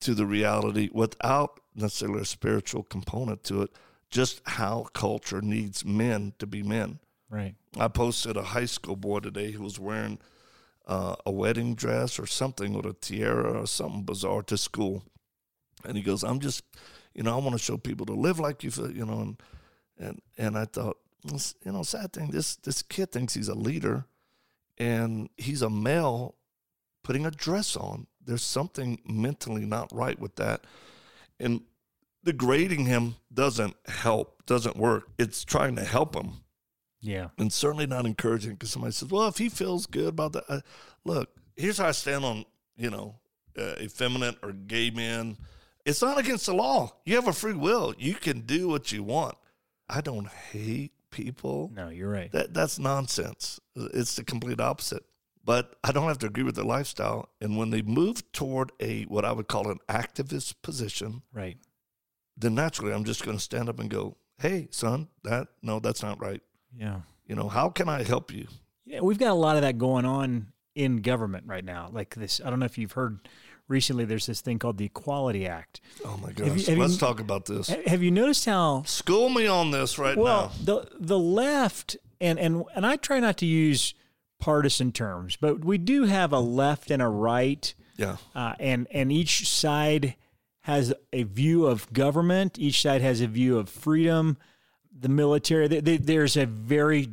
to 0.00 0.14
the 0.14 0.26
reality 0.26 0.88
without 0.92 1.60
necessarily 1.74 2.22
a 2.22 2.26
spiritual 2.26 2.82
component 2.84 3.44
to 3.44 3.62
it, 3.62 3.70
just 4.10 4.40
how 4.46 4.88
culture 4.94 5.42
needs 5.42 5.84
men 5.84 6.32
to 6.38 6.46
be 6.46 6.62
men. 6.62 7.00
Right. 7.28 7.54
I 7.78 7.88
posted 7.88 8.36
a 8.36 8.42
high 8.42 8.66
school 8.66 8.96
boy 8.96 9.20
today 9.20 9.50
who 9.50 9.62
was 9.62 9.80
wearing 9.80 10.18
uh, 10.86 11.16
a 11.24 11.30
wedding 11.30 11.74
dress 11.74 12.18
or 12.18 12.26
something 12.26 12.72
with 12.72 12.86
a 12.86 12.92
tiara 12.92 13.60
or 13.60 13.66
something 13.66 14.04
bizarre 14.04 14.42
to 14.44 14.56
school, 14.56 15.02
and 15.84 15.96
he 15.96 16.02
goes, 16.02 16.22
"I'm 16.22 16.38
just, 16.38 16.62
you 17.14 17.22
know, 17.22 17.34
I 17.34 17.40
want 17.40 17.52
to 17.52 17.62
show 17.62 17.76
people 17.76 18.06
to 18.06 18.12
live 18.12 18.38
like 18.38 18.62
you, 18.62 18.70
feel, 18.70 18.92
you 18.92 19.04
know." 19.04 19.20
And 19.20 19.42
and 19.98 20.22
and 20.38 20.58
I 20.58 20.66
thought, 20.66 20.98
you 21.24 21.72
know, 21.72 21.82
sad 21.82 22.12
thing. 22.12 22.30
This 22.30 22.56
this 22.56 22.82
kid 22.82 23.10
thinks 23.10 23.34
he's 23.34 23.48
a 23.48 23.54
leader, 23.54 24.06
and 24.78 25.28
he's 25.36 25.62
a 25.62 25.70
male 25.70 26.36
putting 27.02 27.26
a 27.26 27.32
dress 27.32 27.76
on. 27.76 28.06
There's 28.24 28.44
something 28.44 29.00
mentally 29.04 29.66
not 29.66 29.92
right 29.92 30.18
with 30.18 30.36
that, 30.36 30.64
and 31.40 31.62
degrading 32.24 32.86
him 32.86 33.16
doesn't 33.34 33.76
help, 33.86 34.46
doesn't 34.46 34.76
work. 34.76 35.08
It's 35.18 35.44
trying 35.44 35.74
to 35.76 35.84
help 35.84 36.14
him 36.14 36.44
Yeah. 37.06 37.28
and 37.38 37.52
certainly 37.52 37.86
not 37.86 38.06
encouraging 38.06 38.52
because 38.52 38.70
somebody 38.70 38.92
says, 38.92 39.08
"Well, 39.08 39.28
if 39.28 39.38
he 39.38 39.48
feels 39.48 39.86
good 39.86 40.08
about 40.08 40.32
that, 40.32 40.44
uh, 40.48 40.60
look, 41.04 41.30
here's 41.54 41.78
how 41.78 41.88
I 41.88 41.92
stand 41.92 42.24
on 42.24 42.44
you 42.76 42.90
know 42.90 43.16
uh, 43.58 43.74
effeminate 43.80 44.36
or 44.42 44.52
gay 44.52 44.90
men. 44.90 45.36
It's 45.84 46.02
not 46.02 46.18
against 46.18 46.46
the 46.46 46.54
law. 46.54 46.96
You 47.04 47.14
have 47.14 47.28
a 47.28 47.32
free 47.32 47.54
will. 47.54 47.94
You 47.96 48.14
can 48.14 48.40
do 48.40 48.68
what 48.68 48.90
you 48.92 49.02
want. 49.02 49.36
I 49.88 50.00
don't 50.00 50.28
hate 50.28 50.92
people. 51.10 51.70
No, 51.74 51.88
you're 51.88 52.10
right. 52.10 52.30
That 52.32 52.54
that's 52.54 52.78
nonsense. 52.78 53.60
It's 53.76 54.16
the 54.16 54.24
complete 54.24 54.60
opposite. 54.60 55.04
But 55.44 55.76
I 55.84 55.92
don't 55.92 56.08
have 56.08 56.18
to 56.18 56.26
agree 56.26 56.42
with 56.42 56.56
their 56.56 56.64
lifestyle. 56.64 57.28
And 57.40 57.56
when 57.56 57.70
they 57.70 57.80
move 57.82 58.30
toward 58.32 58.72
a 58.80 59.04
what 59.04 59.24
I 59.24 59.30
would 59.30 59.46
call 59.46 59.70
an 59.70 59.78
activist 59.88 60.54
position, 60.60 61.22
right. 61.32 61.56
then 62.36 62.56
naturally 62.56 62.92
I'm 62.92 63.04
just 63.04 63.24
going 63.24 63.36
to 63.36 63.42
stand 63.42 63.68
up 63.68 63.78
and 63.78 63.88
go, 63.88 64.16
"Hey, 64.38 64.66
son, 64.72 65.08
that 65.22 65.48
no, 65.62 65.78
that's 65.78 66.02
not 66.02 66.20
right." 66.20 66.42
Yeah. 66.74 67.00
You 67.26 67.34
know, 67.34 67.48
how 67.48 67.68
can 67.68 67.88
I 67.88 68.02
help 68.02 68.32
you? 68.32 68.46
Yeah, 68.84 69.00
we've 69.00 69.18
got 69.18 69.30
a 69.30 69.34
lot 69.34 69.56
of 69.56 69.62
that 69.62 69.78
going 69.78 70.04
on 70.04 70.48
in 70.74 70.98
government 71.02 71.44
right 71.46 71.64
now. 71.64 71.88
Like 71.92 72.14
this, 72.14 72.40
I 72.44 72.50
don't 72.50 72.60
know 72.60 72.66
if 72.66 72.78
you've 72.78 72.92
heard 72.92 73.28
recently. 73.68 74.04
There's 74.04 74.26
this 74.26 74.40
thing 74.40 74.58
called 74.60 74.78
the 74.78 74.84
Equality 74.84 75.46
Act. 75.46 75.80
Oh 76.04 76.16
my 76.22 76.28
you- 76.28 76.34
gosh. 76.34 76.66
have 76.66 76.76
you- 76.76 76.82
Let's 76.82 76.96
talk 76.98 77.18
about 77.18 77.46
this. 77.46 77.68
Have 77.68 78.02
you 78.02 78.10
noticed 78.12 78.44
how 78.44 78.84
School 78.84 79.28
me 79.28 79.46
on 79.46 79.70
this 79.72 79.98
right 79.98 80.16
well 80.16 80.52
now. 80.64 80.64
the 80.82 80.88
the 81.00 81.18
left 81.18 81.96
and 82.20 82.38
and 82.38 82.62
and 82.76 82.86
I 82.86 82.96
try 82.96 83.18
not 83.18 83.36
to 83.38 83.46
use 83.46 83.94
partisan 84.38 84.92
terms, 84.92 85.36
but 85.36 85.64
we 85.64 85.78
do 85.78 86.04
have 86.04 86.32
a 86.32 86.38
left 86.40 86.90
and 86.90 87.00
a 87.02 87.08
right, 87.08 87.74
Yeah. 87.96 88.16
uh, 88.34 88.54
and 88.60 88.86
and 88.92 89.10
each 89.10 89.48
side 89.48 90.14
has 90.60 90.92
a 91.12 91.22
view 91.24 91.66
of 91.66 91.92
government. 91.92 92.58
Each 92.58 92.80
side 92.82 93.00
has 93.00 93.20
a 93.20 93.26
view 93.26 93.56
of 93.58 93.68
freedom, 93.68 94.36
the 94.98 95.08
military. 95.08 95.68
Th- 95.68 95.84
th- 95.84 96.00
There's 96.02 96.36
a 96.36 96.46
very 96.46 97.08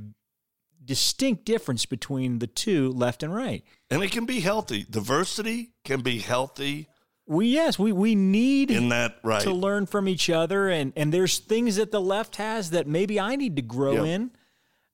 distinct 0.83 1.45
difference 1.45 1.85
between 1.85 2.39
the 2.39 2.47
two, 2.47 2.89
left 2.91 3.23
and 3.23 3.33
right. 3.33 3.63
And 3.89 4.03
it 4.03 4.11
can 4.11 4.25
be 4.25 4.39
healthy. 4.41 4.85
Diversity 4.89 5.71
can 5.85 6.01
be 6.01 6.19
healthy 6.19 6.87
We 7.25 7.47
yes, 7.47 7.79
we 7.79 7.91
we 7.93 8.15
need 8.15 8.69
in 8.69 8.89
that 8.89 9.15
right. 9.23 9.41
to 9.43 9.53
learn 9.53 9.85
from 9.85 10.07
each 10.09 10.29
other 10.29 10.67
and 10.69 10.91
and 10.97 11.13
there's 11.13 11.39
things 11.39 11.77
that 11.77 11.91
the 11.91 12.01
left 12.01 12.35
has 12.35 12.71
that 12.71 12.85
maybe 12.87 13.17
I 13.19 13.35
need 13.37 13.55
to 13.55 13.61
grow 13.61 14.03
Yeah. 14.03 14.11
in 14.15 14.31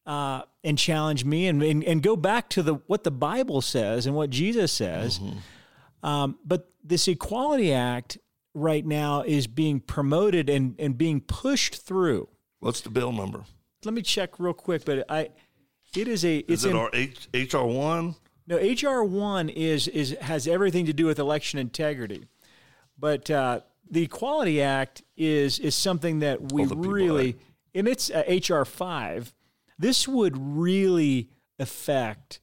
uh, 0.05 0.41
and 0.63 0.77
challenge 0.77 1.25
me 1.25 1.47
and, 1.47 1.63
and 1.63 1.83
and 1.83 2.03
go 2.03 2.15
back 2.15 2.49
to 2.49 2.61
the 2.61 2.75
what 2.85 3.03
the 3.03 3.11
Bible 3.11 3.61
says 3.61 4.05
and 4.05 4.15
what 4.15 4.29
Jesus 4.29 4.71
says. 4.71 5.17
Mm-hmm. 5.19 6.05
Um, 6.07 6.37
but 6.45 6.69
this 6.83 7.07
Equality 7.07 7.73
Act 7.73 8.17
right 8.53 8.85
now 8.85 9.21
is 9.23 9.47
being 9.47 9.79
promoted 9.79 10.49
and 10.49 10.75
and 10.79 10.97
being 10.97 11.21
pushed 11.21 11.75
through. 11.83 12.29
What's 12.59 12.81
the 12.81 12.89
bill 12.89 13.11
number? 13.11 13.43
Let 13.85 13.93
me 13.93 14.01
check 14.01 14.39
real 14.39 14.53
quick, 14.53 14.83
but 14.85 15.05
I 15.09 15.29
it 15.95 16.07
is 16.07 16.25
a 16.25 16.39
it's 16.39 16.49
Is 16.61 16.65
it 16.65 16.71
in, 16.71 16.75
our 16.75 16.89
H, 16.93 17.27
HR 17.33 17.59
one? 17.63 18.15
no, 18.47 18.57
HR 18.57 19.03
one 19.03 19.49
is 19.49 19.87
is 19.87 20.15
has 20.21 20.47
everything 20.47 20.85
to 20.87 20.93
do 20.93 21.05
with 21.05 21.19
election 21.19 21.59
integrity, 21.59 22.25
but 22.97 23.29
uh, 23.31 23.61
the 23.89 24.03
Equality 24.03 24.61
Act 24.61 25.03
is 25.15 25.59
is 25.59 25.75
something 25.75 26.19
that 26.19 26.51
we 26.51 26.63
All 26.63 26.67
the 26.69 26.75
people, 26.75 26.91
really, 26.91 27.25
right? 27.33 27.41
and 27.75 27.87
it's 27.87 28.11
uh, 28.11 28.23
HR 28.27 28.65
five. 28.65 29.33
This 29.77 30.07
would 30.07 30.35
really 30.37 31.29
affect 31.57 32.41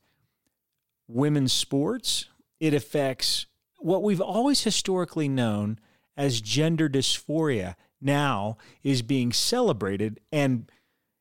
women's 1.06 1.52
sports. 1.52 2.26
It 2.60 2.72
affects 2.72 3.44
what 3.78 4.02
we've 4.02 4.22
always 4.22 4.62
historically 4.64 5.28
known 5.28 5.78
as 6.16 6.40
gender 6.40 6.88
dysphoria. 6.88 7.74
Now 8.00 8.56
is 8.82 9.02
being 9.02 9.32
celebrated, 9.32 10.20
and 10.30 10.70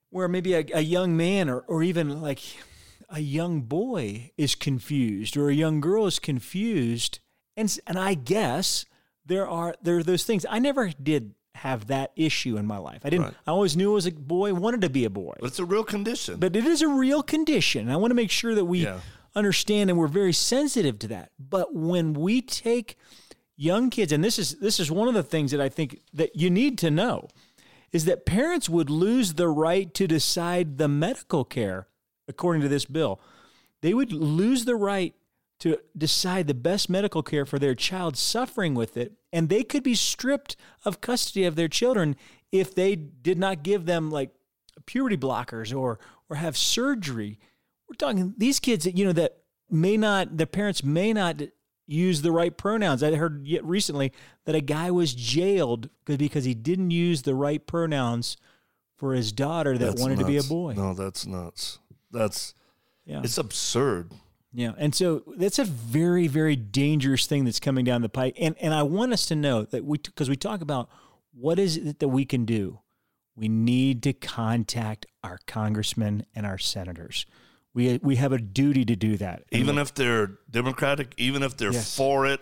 where 0.10 0.28
maybe 0.28 0.54
a, 0.54 0.66
a 0.74 0.82
young 0.82 1.16
man 1.18 1.50
or, 1.50 1.60
or 1.68 1.84
even 1.84 2.22
like 2.22 2.40
a 3.10 3.20
young 3.20 3.62
boy 3.62 4.32
is 4.38 4.56
confused 4.56 5.38
or 5.38 5.50
a 5.50 5.54
young 5.54 5.80
girl 5.80 6.06
is 6.08 6.20
confused 6.20 7.20
and 7.56 7.78
and 7.86 8.00
I 8.00 8.14
guess 8.16 8.86
there 9.26 9.48
are 9.48 9.76
there 9.82 9.98
are 9.98 10.04
those 10.04 10.24
things 10.24 10.46
I 10.50 10.60
never 10.60 10.90
did 10.90 11.34
have 11.56 11.88
that 11.88 12.12
issue 12.16 12.58
in 12.58 12.66
my 12.66 12.78
life. 12.78 13.02
I 13.06 13.10
didn't 13.10 13.26
Right. 13.26 13.34
I 13.48 13.52
always 13.52 13.78
knew 13.78 13.96
as 13.96 14.06
a 14.06 14.12
boy 14.12 14.54
wanted 14.54 14.82
to 14.82 14.90
be 14.90 15.06
a 15.06 15.10
boy. 15.10 15.36
But 15.40 15.48
it's 15.48 15.60
a 15.60 15.66
real 15.66 15.84
condition. 15.84 16.38
But 16.40 16.56
it 16.56 16.66
is 16.66 16.82
a 16.82 16.88
real 16.88 17.24
condition. 17.24 17.90
I 17.90 17.96
want 17.96 18.12
to 18.12 18.16
make 18.16 18.32
sure 18.32 18.56
that 18.56 18.66
we 18.66 18.80
Yeah. 18.86 19.00
understand 19.36 19.90
and 19.90 19.98
we're 20.00 20.08
very 20.08 20.34
sensitive 20.34 20.98
to 21.00 21.08
that. 21.10 21.32
But 21.40 21.74
when 21.76 22.14
we 22.14 22.42
take 22.42 22.98
young 23.56 23.90
kids, 23.90 24.12
and 24.12 24.24
this 24.24 24.38
is 24.40 24.56
this 24.56 24.80
is 24.80 24.92
one 24.92 25.08
of 25.08 25.14
the 25.14 25.24
things 25.24 25.52
that 25.52 25.62
I 25.62 25.70
think 25.70 26.02
that 26.14 26.36
you 26.36 26.50
need 26.50 26.78
to 26.80 26.92
know, 26.92 27.28
is 27.92 28.06
that 28.06 28.26
parents 28.26 28.70
would 28.70 28.90
lose 28.90 29.34
the 29.34 29.48
right 29.48 29.94
to 29.94 30.08
decide 30.08 30.78
the 30.78 30.88
medical 30.88 31.44
care, 31.44 31.88
according 32.28 32.62
to 32.62 32.70
this 32.70 32.86
bill. 32.86 33.20
They 33.82 33.94
would 33.94 34.12
lose 34.12 34.66
the 34.66 34.76
right 34.76 35.14
to 35.60 35.78
decide 35.98 36.48
the 36.48 36.54
best 36.54 36.90
medical 36.90 37.24
care 37.24 37.46
for 37.46 37.60
their 37.60 37.76
child 37.76 38.18
suffering 38.18 38.76
with 38.76 38.98
it, 38.98 39.14
and 39.32 39.48
they 39.48 39.64
could 39.64 39.84
be 39.84 39.96
stripped 39.96 40.56
of 40.84 41.02
custody 41.02 41.46
of 41.46 41.56
their 41.56 41.68
children 41.68 42.16
if 42.52 42.76
they 42.76 42.96
did 42.96 43.38
not 43.38 43.64
give 43.64 43.86
them 43.86 44.12
like 44.12 44.32
puberty 44.86 45.18
blockers 45.18 45.76
or 45.76 46.00
or 46.30 46.36
have 46.36 46.58
surgery. 46.58 47.40
We're 47.88 47.96
talking 47.96 48.34
these 48.38 48.60
kids 48.60 48.86
that 48.86 48.98
you 48.98 49.06
know 49.06 49.14
that 49.14 49.38
may 49.70 49.98
not 49.98 50.38
the 50.38 50.48
parents 50.48 50.84
may 50.84 51.14
not 51.14 51.42
use 51.88 52.22
the 52.22 52.32
right 52.32 52.56
pronouns. 52.56 53.04
I 53.04 53.16
heard 53.16 53.46
yet 53.48 53.64
recently 53.64 54.12
that 54.46 54.56
a 54.56 54.62
guy 54.62 54.92
was 54.92 55.14
jailed 55.14 55.90
because 56.06 56.46
he 56.46 56.54
didn't 56.54 56.92
use 56.92 57.22
the 57.22 57.36
right 57.36 57.66
pronouns 57.66 58.38
for 58.98 59.14
his 59.14 59.32
daughter 59.32 59.78
that 59.78 59.86
That's 59.86 60.02
wanted 60.02 60.20
to 60.20 60.26
be 60.26 60.38
a 60.38 60.44
boy. 60.44 60.74
No, 60.76 60.94
that's 60.94 61.26
nuts. 61.26 61.80
That's 62.12 62.54
Yeah. 63.06 63.22
it's 63.24 63.38
absurd. 63.38 64.12
Yeah, 64.54 64.72
and 64.78 64.96
so 64.96 65.24
that's 65.36 65.60
a 65.60 65.66
very, 65.66 66.28
very 66.28 66.56
dangerous 66.56 67.28
thing 67.28 67.44
that's 67.44 67.60
coming 67.60 67.84
down 67.84 68.02
the 68.02 68.10
pike. 68.10 68.38
And 68.40 68.56
and 68.62 68.74
I 68.74 68.84
want 68.84 69.12
us 69.12 69.26
to 69.28 69.36
know 69.36 69.64
that 69.64 69.84
we 69.84 69.98
because 69.98 70.30
we 70.30 70.38
talk 70.38 70.62
about 70.62 70.90
what 71.34 71.60
is 71.60 71.76
it 71.76 72.00
that 72.00 72.08
we 72.08 72.24
can 72.24 72.46
do. 72.46 72.80
We 73.36 73.50
need 73.50 74.02
to 74.04 74.14
contact 74.14 75.08
our 75.26 75.40
congressmen 75.46 76.26
and 76.34 76.46
our 76.46 76.58
senators. 76.58 77.26
We 77.76 78.00
we 78.02 78.16
have 78.16 78.32
a 78.32 78.40
duty 78.40 78.86
to 78.86 78.96
do 78.96 79.18
that. 79.18 79.44
Even 79.52 79.78
if 79.78 79.94
they're 79.94 80.40
Democratic, 80.50 81.14
even 81.18 81.44
if 81.44 81.58
they're 81.58 81.74
Yes. 81.74 81.96
for 81.96 82.26
it, 82.26 82.40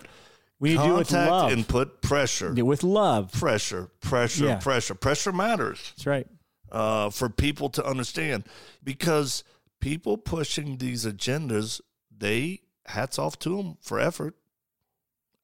we 0.60 0.76
do 0.78 0.96
it 0.96 0.98
with 1.00 1.08
contact 1.10 1.32
love, 1.32 1.52
and 1.52 1.68
put 1.68 2.02
pressure. 2.02 2.54
With 2.54 2.84
love. 2.84 3.32
Pressure, 3.34 3.90
pressure, 4.00 4.46
Yeah. 4.46 4.56
pressure. 4.60 4.94
Pressure 4.96 5.32
matters. 5.34 5.92
That's 5.98 6.06
right. 6.06 6.28
uh, 6.72 7.10
for 7.10 7.30
people 7.30 7.70
to 7.70 7.86
understand 7.86 8.44
because 8.84 9.44
people 9.80 10.18
pushing 10.18 10.78
these 10.78 11.06
agendas, 11.06 11.82
they 12.16 12.62
hats 12.88 13.20
off 13.20 13.38
to 13.40 13.58
them 13.58 13.78
for 13.82 14.00
effort. 14.00 14.36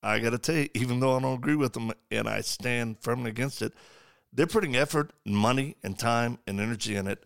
I 0.01 0.19
got 0.19 0.29
to 0.31 0.37
tell 0.37 0.55
you, 0.55 0.69
even 0.73 0.99
though 1.01 1.17
I 1.17 1.19
don't 1.21 1.33
agree 1.37 1.55
with 1.55 1.73
them 1.73 1.91
and 2.09 2.27
I 2.29 2.41
stand 2.41 2.97
firmly 3.01 3.29
against 3.31 3.61
it, 3.61 3.73
they're 4.31 4.47
putting 4.47 4.75
effort, 4.75 5.11
and 5.25 5.35
money, 5.35 5.75
and 5.83 5.97
time 5.99 6.39
and 6.47 6.59
energy 6.59 6.95
in 6.95 7.07
it. 7.07 7.23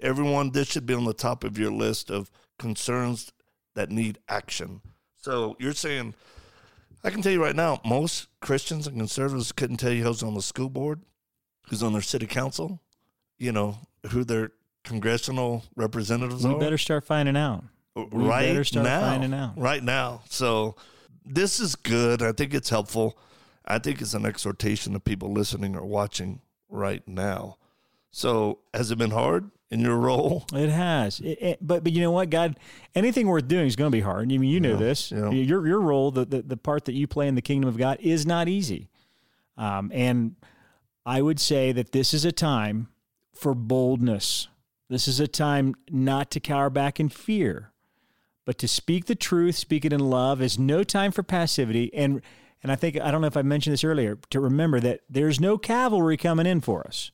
Everyone, 0.00 0.50
this 0.50 0.68
should 0.68 0.86
be 0.86 0.94
on 0.94 1.04
the 1.04 1.14
top 1.14 1.44
of 1.44 1.58
your 1.58 1.70
list 1.70 2.10
of 2.10 2.30
concerns 2.58 3.32
that 3.74 3.90
need 3.90 4.18
action. 4.28 4.80
So 5.16 5.56
you're 5.58 5.72
saying, 5.72 6.14
I 7.04 7.10
can 7.10 7.22
tell 7.22 7.32
you 7.32 7.42
right 7.42 7.56
now, 7.56 7.80
most 7.84 8.28
Christians 8.40 8.86
and 8.86 8.96
conservatives 8.96 9.52
couldn't 9.52 9.76
tell 9.78 9.92
you 9.92 10.04
who's 10.04 10.22
on 10.22 10.34
the 10.34 10.42
school 10.42 10.68
board, 10.70 11.00
who's 11.68 11.82
on 11.82 11.92
their 11.92 12.02
city 12.02 12.26
council, 12.26 12.80
you 13.38 13.52
know, 13.52 13.76
who 14.10 14.24
their 14.24 14.52
congressional 14.84 15.64
representatives 15.74 16.46
We 16.46 16.54
are? 16.54 16.58
better 16.58 16.78
start 16.78 17.04
finding 17.04 17.36
out. 17.36 17.64
Uh, 17.96 18.04
we 18.10 18.24
right 18.24 18.46
better 18.46 18.64
start 18.64 18.84
now. 18.84 19.00
finding 19.00 19.34
out. 19.34 19.58
Right 19.58 19.82
now. 19.82 20.22
So 20.28 20.76
this 21.24 21.60
is 21.60 21.74
good. 21.74 22.22
I 22.22 22.32
think 22.32 22.54
it's 22.54 22.70
helpful. 22.70 23.18
I 23.64 23.78
think 23.78 24.00
it's 24.00 24.14
an 24.14 24.24
exhortation 24.24 24.92
to 24.92 25.00
people 25.00 25.32
listening 25.32 25.74
or 25.76 25.84
watching 25.84 26.40
right 26.68 27.06
now. 27.06 27.56
So 28.12 28.60
has 28.72 28.90
it 28.90 28.98
been 28.98 29.10
hard 29.10 29.50
in 29.70 29.80
your 29.80 29.96
role? 29.96 30.44
It 30.52 30.68
has, 30.70 31.20
It- 31.20 31.38
it- 31.42 31.58
but 31.60 31.82
but 31.84 31.92
you 31.92 32.00
know 32.00 32.10
what, 32.12 32.30
God, 32.30 32.58
anything 32.94 33.26
worth 33.26 33.48
doing 33.48 33.66
is 33.66 33.76
going 33.76 33.90
to 33.90 33.96
be 33.96 34.00
hard. 34.02 34.24
I 34.32 34.38
mean, 34.38 34.44
you 34.50 34.60
know 34.60 34.70
Yeah, 34.72 34.76
this. 34.76 35.10
yeah. 35.12 35.30
Your 35.30 35.66
your 35.66 35.80
role, 35.80 36.10
the, 36.10 36.24
the 36.24 36.42
the 36.42 36.56
part 36.56 36.84
that 36.86 36.94
you 36.94 37.06
play 37.06 37.26
in 37.28 37.34
the 37.34 37.42
kingdom 37.42 37.68
of 37.68 37.76
God, 37.76 37.98
is 38.00 38.24
not 38.26 38.48
easy. 38.48 38.88
Um, 39.56 39.90
and 39.94 40.36
I 41.04 41.22
would 41.22 41.40
say 41.40 41.72
that 41.72 41.92
this 41.92 42.12
is 42.14 42.24
a 42.24 42.32
time 42.32 42.88
for 43.32 43.54
boldness. 43.54 44.48
This 44.88 45.08
is 45.08 45.18
a 45.20 45.26
time 45.28 45.74
not 45.90 46.30
to 46.32 46.40
cower 46.40 46.70
back 46.70 47.00
in 47.00 47.08
fear, 47.08 47.72
but 48.44 48.58
to 48.58 48.68
speak 48.68 49.06
the 49.06 49.14
truth, 49.16 49.56
speak 49.56 49.84
it 49.84 49.92
in 49.92 50.00
love. 50.00 50.40
Is 50.40 50.58
no 50.58 50.84
time 50.84 51.10
for 51.10 51.22
passivity. 51.22 51.92
And 51.94 52.22
and 52.62 52.72
I 52.72 52.76
think 52.76 53.00
I 53.00 53.10
don't 53.10 53.20
know 53.20 53.26
if 53.26 53.36
I 53.36 53.42
mentioned 53.42 53.72
this 53.72 53.84
earlier. 53.84 54.18
To 54.30 54.40
remember 54.40 54.80
that 54.80 55.00
there's 55.08 55.40
no 55.40 55.58
cavalry 55.58 56.16
coming 56.16 56.46
in 56.46 56.60
for 56.60 56.86
us. 56.86 57.10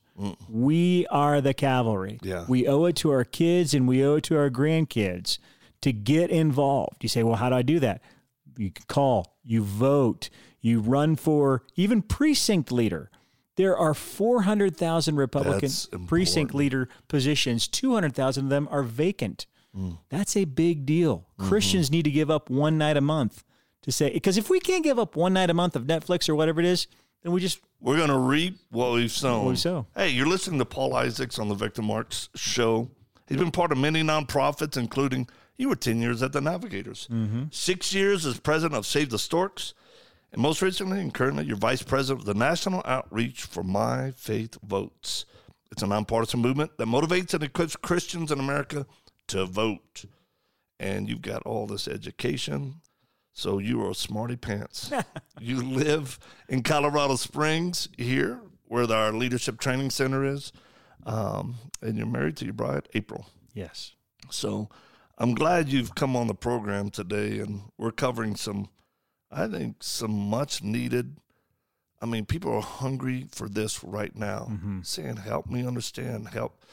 We 0.47 1.07
are 1.07 1.41
the 1.41 1.53
cavalry. 1.53 2.19
Yeah. 2.21 2.45
We 2.47 2.67
owe 2.67 2.85
it 2.85 2.95
to 2.97 3.11
our 3.11 3.23
kids 3.23 3.73
and 3.73 3.87
we 3.87 4.05
owe 4.05 4.15
it 4.15 4.23
to 4.25 4.37
our 4.37 4.49
grandkids 4.49 5.39
to 5.81 5.91
get 5.91 6.29
involved. 6.29 7.03
You 7.03 7.09
say, 7.09 7.23
well, 7.23 7.35
how 7.35 7.49
do 7.49 7.55
I 7.55 7.61
do 7.61 7.79
that? 7.79 8.01
You 8.57 8.71
call, 8.87 9.35
you 9.43 9.63
vote, 9.63 10.29
you 10.61 10.79
run 10.79 11.15
for 11.15 11.63
even 11.75 12.01
precinct 12.01 12.71
leader. 12.71 13.09
There 13.55 13.77
are 13.77 13.93
400,000 13.93 15.15
Republican 15.15 15.69
precinct 16.07 16.53
leader 16.53 16.89
positions. 17.07 17.67
200,000 17.67 18.45
of 18.45 18.49
them 18.49 18.67
are 18.71 18.83
vacant. 18.83 19.45
Mm. 19.75 19.99
That's 20.09 20.37
a 20.37 20.45
big 20.45 20.85
deal. 20.85 21.27
Mm-hmm. 21.39 21.49
Christians 21.49 21.91
need 21.91 22.03
to 22.03 22.11
give 22.11 22.29
up 22.29 22.49
one 22.49 22.77
night 22.77 22.97
a 22.97 23.01
month 23.01 23.43
to 23.83 23.91
say, 23.91 24.11
because 24.11 24.37
if 24.37 24.49
we 24.49 24.59
can't 24.59 24.83
give 24.83 24.97
up 24.99 25.15
one 25.15 25.33
night 25.33 25.49
a 25.49 25.53
month 25.53 25.75
of 25.75 25.83
Netflix 25.83 26.27
or 26.27 26.35
whatever 26.35 26.59
it 26.59 26.65
is, 26.65 26.87
then 27.21 27.31
we 27.31 27.39
just, 27.39 27.59
We're 27.79 27.97
going 27.97 28.09
to 28.09 28.17
reap 28.17 28.57
what 28.69 28.91
we've 28.93 29.11
sown. 29.11 29.43
What 29.43 29.49
we've 29.49 29.59
sown. 29.59 29.85
Hey, 29.95 30.09
you're 30.09 30.27
listening 30.27 30.59
to 30.59 30.65
Paul 30.65 30.95
Isaacs 30.95 31.39
on 31.39 31.47
the 31.49 31.55
Victor 31.55 31.81
Marx 31.81 32.29
show. 32.35 32.89
He's 33.27 33.37
been 33.37 33.51
part 33.51 33.71
of 33.71 33.77
many 33.77 34.01
nonprofits, 34.03 34.75
including 34.77 35.27
you 35.57 35.69
were 35.69 35.75
10 35.75 36.01
years 36.01 36.21
at 36.23 36.33
the 36.33 36.41
Navigators, 36.41 37.07
Mm-hmm. 37.11 37.43
six 37.51 37.93
years 37.93 38.25
as 38.25 38.39
president 38.39 38.75
of 38.77 38.85
Save 38.85 39.09
the 39.11 39.19
Storks, 39.19 39.73
and 40.33 40.41
most 40.41 40.61
recently 40.61 40.99
and 40.99 41.13
currently 41.13 41.45
you're 41.45 41.55
vice 41.55 41.83
president 41.83 42.21
of 42.21 42.25
the 42.25 42.33
National 42.39 42.81
Outreach 42.85 43.43
for 43.43 43.63
My 43.63 44.11
Faith 44.11 44.57
Votes. 44.63 45.25
It's 45.71 45.83
a 45.83 45.87
nonpartisan 45.87 46.39
movement 46.41 46.77
that 46.77 46.87
motivates 46.87 47.33
and 47.33 47.43
equips 47.43 47.75
Christians 47.75 48.31
in 48.31 48.39
America 48.39 48.85
to 49.27 49.45
vote. 49.45 50.05
And 50.79 51.07
you've 51.07 51.21
got 51.21 51.43
all 51.43 51.65
this 51.67 51.87
education. 51.87 52.81
So 53.33 53.57
you 53.57 53.83
are 53.83 53.91
a 53.91 53.95
smarty 53.95 54.35
pants. 54.35 54.91
you 55.39 55.61
live 55.61 56.19
in 56.47 56.61
Colorado 56.63 57.15
Springs 57.15 57.89
here, 57.97 58.39
where 58.65 58.89
our 58.91 59.11
leadership 59.11 59.59
training 59.59 59.89
center 59.89 60.23
is, 60.23 60.51
um, 61.05 61.55
and 61.81 61.97
you're 61.97 62.07
married 62.07 62.37
to 62.37 62.45
your 62.45 62.53
bride, 62.53 62.87
April. 62.93 63.27
yes. 63.53 63.93
So 64.29 64.69
I'm 65.17 65.35
glad 65.35 65.69
you've 65.69 65.93
come 65.95 66.15
on 66.15 66.27
the 66.27 66.33
program 66.33 66.89
today, 66.89 67.39
and 67.39 67.63
we're 67.77 67.91
covering 67.91 68.35
some, 68.35 68.69
I 69.29 69.47
think, 69.47 69.77
some 69.83 70.11
much 70.11 70.63
needed. 70.63 71.17
I 72.01 72.05
mean, 72.05 72.25
people 72.25 72.53
are 72.53 72.61
hungry 72.61 73.27
for 73.31 73.47
this 73.49 73.83
right 73.83 74.15
now, 74.15 74.49
saying, 74.81 75.17
"Help 75.17 75.47
me 75.47 75.67
understand. 75.67 76.29
Help. 76.29 76.63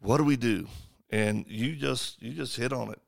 What 0.00 0.18
do 0.18 0.24
we 0.24 0.36
do?" 0.36 0.68
And 1.10 1.44
you 1.48 1.74
just 1.76 2.22
you 2.22 2.32
just 2.32 2.56
hit 2.56 2.72
on 2.72 2.90
it. 2.90 3.00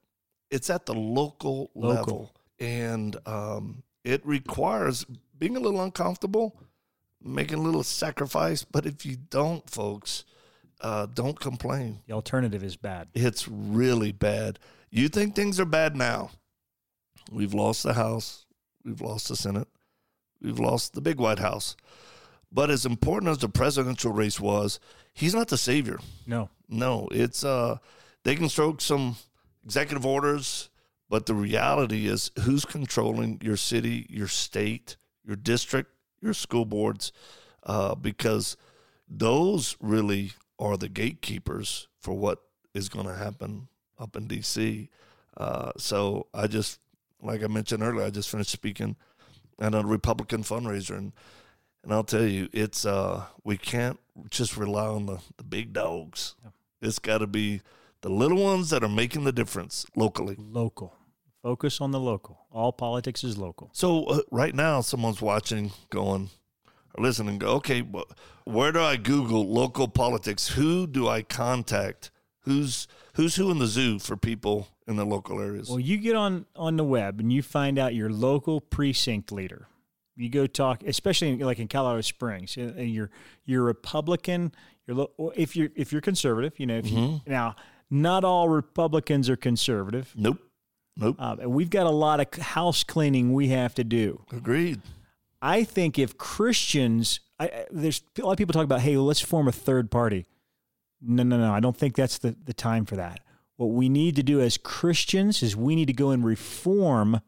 It's 0.51 0.69
at 0.69 0.87
the 0.87 0.95
local, 0.95 1.71
Local. 1.75 1.89
level, 1.95 2.33
and 2.59 3.17
um, 3.27 3.83
it 4.05 4.25
requires 4.27 5.05
being 5.39 5.57
a 5.57 5.61
little 5.61 5.83
uncomfortable, 5.83 6.61
making 7.23 7.59
a 7.59 7.63
little 7.63 7.83
sacrifice. 7.83 8.65
But 8.65 8.87
if 8.87 9.05
you 9.05 9.17
don't, 9.17 9.69
folks, 9.69 10.25
uh, 10.81 11.07
don't 11.07 11.39
complain. 11.39 12.01
The 12.07 12.15
alternative 12.15 12.63
is 12.63 12.77
bad. 12.77 13.09
It's 13.15 13.49
really 13.49 14.13
bad. 14.13 14.59
You 14.91 15.09
think 15.09 15.35
things 15.35 15.59
are 15.61 15.65
bad 15.67 15.97
now. 15.97 16.31
We've 17.31 17.55
lost 17.55 17.83
the 17.83 17.95
House. 17.95 18.47
We've 18.85 19.01
lost 19.01 19.29
the 19.29 19.37
Senate. 19.37 19.69
We've 20.41 20.59
lost 20.59 20.95
the 20.95 21.01
big 21.01 21.19
White 21.19 21.41
House. 21.41 21.77
But 22.53 22.71
as 22.71 22.87
important 22.87 23.31
as 23.31 23.39
the 23.39 23.49
presidential 23.49 24.13
race 24.13 24.39
was, 24.39 24.79
he's 25.13 25.35
not 25.35 25.49
the 25.49 25.59
savior. 25.59 25.99
No. 26.27 26.51
No, 26.69 27.09
it's 27.11 27.45
uh 27.45 27.79
they 28.25 28.37
can 28.37 28.49
stroke 28.49 28.81
some 28.81 29.17
executive 29.65 30.07
orders, 30.07 30.69
but 31.09 31.27
the 31.27 31.35
reality 31.35 32.07
is 32.07 32.31
who's 32.41 32.65
controlling 32.65 33.41
your 33.43 33.57
city, 33.57 34.07
your 34.09 34.29
state, 34.29 34.97
your 35.25 35.37
district, 35.37 35.91
your 36.21 36.35
school 36.35 36.65
boards, 36.65 37.13
uh, 37.65 37.95
because 37.95 38.57
those 39.09 39.77
really 39.81 40.33
are 40.59 40.77
the 40.77 40.89
gatekeepers 40.89 41.89
for 42.01 42.15
what 42.15 42.43
is 42.75 42.89
going 42.89 43.07
to 43.07 43.15
happen 43.15 43.69
up 43.99 44.17
in 44.17 44.27
D.C. 44.27 44.89
Uh, 45.37 45.73
so 45.77 46.27
I 46.35 46.47
just, 46.47 46.81
like 47.23 47.43
I 47.43 47.47
mentioned 47.47 47.83
earlier, 47.83 48.07
I 48.07 48.11
just 48.11 48.31
finished 48.31 48.51
speaking 48.51 48.97
at 49.59 49.75
a 49.75 49.83
Republican 49.83 50.43
fundraiser, 50.43 50.97
and 50.97 51.13
and 51.83 51.95
I'll 51.95 52.03
tell 52.03 52.27
you, 52.27 52.49
it's 52.53 52.85
uh, 52.85 53.27
we 53.45 53.57
can't 53.57 54.01
just 54.29 54.57
rely 54.57 54.87
on 54.87 55.07
the, 55.07 55.19
the 55.37 55.45
big 55.45 55.73
dogs. 55.73 56.35
It's 56.83 56.99
got 56.99 57.19
to 57.19 57.29
be 57.29 57.63
the 58.01 58.09
little 58.09 58.43
ones 58.43 58.71
that 58.71 58.83
are 58.83 58.89
making 58.89 59.23
the 59.23 59.33
difference 59.33 59.87
locally. 59.95 60.37
Local. 60.37 60.93
Focus 61.47 61.81
on 61.81 61.93
the 61.93 62.01
local. 62.01 62.41
All 62.51 62.73
politics 62.73 63.23
is 63.23 63.39
local. 63.39 63.71
So 63.73 64.05
uh, 64.07 64.21
right 64.33 64.53
now, 64.53 64.81
someone's 64.81 65.23
watching, 65.23 65.71
going 65.91 66.31
or 66.93 67.05
listening, 67.05 67.39
go, 67.39 67.51
okay, 67.59 67.83
wh- 67.83 68.11
where 68.45 68.73
do 68.73 68.81
I 68.81 68.97
Google 68.97 69.47
local 69.49 69.87
politics? 69.87 70.49
Who 70.49 70.89
do 70.89 71.07
I 71.07 71.23
contact? 71.23 72.11
Who's 72.41 72.89
who's 73.15 73.37
who 73.37 73.53
in 73.53 73.61
the 73.61 73.69
zoo 73.69 74.01
for 74.01 74.17
people 74.17 74.67
in 74.89 74.97
the 74.97 75.05
local 75.05 75.41
areas? 75.41 75.69
Well, 75.69 75.79
you 75.79 75.99
get 75.99 76.17
on 76.17 76.47
on 76.57 76.77
the 76.77 76.83
web 76.83 77.21
and 77.21 77.33
you 77.33 77.43
find 77.43 77.79
out 77.79 77.95
your 77.95 78.11
local 78.11 78.61
precinct 78.61 79.31
leader. 79.31 79.69
You 80.17 80.29
go 80.29 80.49
talk, 80.49 80.83
especially 80.83 81.29
in, 81.29 81.39
like 81.39 81.61
in 81.61 81.69
Colorado 81.69 82.01
Springs, 82.01 82.57
and 82.57 82.91
you're 82.91 83.11
you're 83.45 83.63
Republican. 83.63 84.51
You're 84.89 85.07
if 85.37 85.55
you're 85.55 85.71
if 85.77 85.93
you're 85.93 86.01
conservative, 86.01 86.59
you 86.59 86.67
know. 86.67 86.79
If 86.79 86.91
you, 86.91 87.21
now, 87.25 87.55
not 87.89 88.25
all 88.25 88.49
Republicans 88.49 89.31
are 89.31 89.37
conservative, 89.37 90.13
nope, 90.17 90.39
nope. 90.97 91.17
uh, 91.19 91.37
and 91.41 91.53
we've 91.53 91.71
got 91.71 91.87
a 91.87 91.91
lot 91.91 92.21
of 92.21 92.43
house 92.43 92.85
cleaning 92.85 93.33
we 93.33 93.49
have 93.49 93.75
to 93.75 93.85
do. 93.85 94.25
Agreed. 94.33 94.81
I 95.43 95.65
think 95.65 95.99
if 95.99 96.17
Christians, 96.19 97.21
I, 97.39 97.67
there's 97.71 98.03
a 98.19 98.23
lot 98.23 98.33
of 98.33 98.39
people 98.39 98.53
talk 98.53 98.65
about, 98.65 98.81
hey, 98.81 98.97
let's 98.97 99.21
form 99.21 99.49
a 99.49 99.53
third 99.53 99.91
party. 99.91 100.27
No, 101.01 101.23
no, 101.23 101.37
no. 101.39 101.53
I 101.53 101.61
don't 101.61 101.77
think 101.77 101.95
that's 101.95 102.19
the, 102.19 102.35
the 102.45 102.55
time 102.55 102.87
for 102.87 102.97
that. 102.97 103.21
What 103.57 103.67
we 103.67 103.89
need 103.89 104.17
to 104.17 104.23
do 104.23 104.41
as 104.41 104.57
Christians 104.57 105.43
is 105.43 105.55
we 105.57 105.77
need 105.77 105.87
to 105.87 105.93
go 105.93 106.11
and 106.11 106.25
reform 106.25 107.21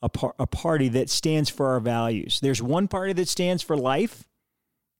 a, 0.00 0.08
par- 0.08 0.34
a 0.38 0.46
party 0.46 0.88
that 0.90 1.10
stands 1.10 1.50
for 1.50 1.68
our 1.68 1.80
values. 1.80 2.40
There's 2.40 2.62
one 2.62 2.88
party 2.88 3.12
that 3.14 3.28
stands 3.28 3.62
for 3.62 3.76
life. 3.76 4.24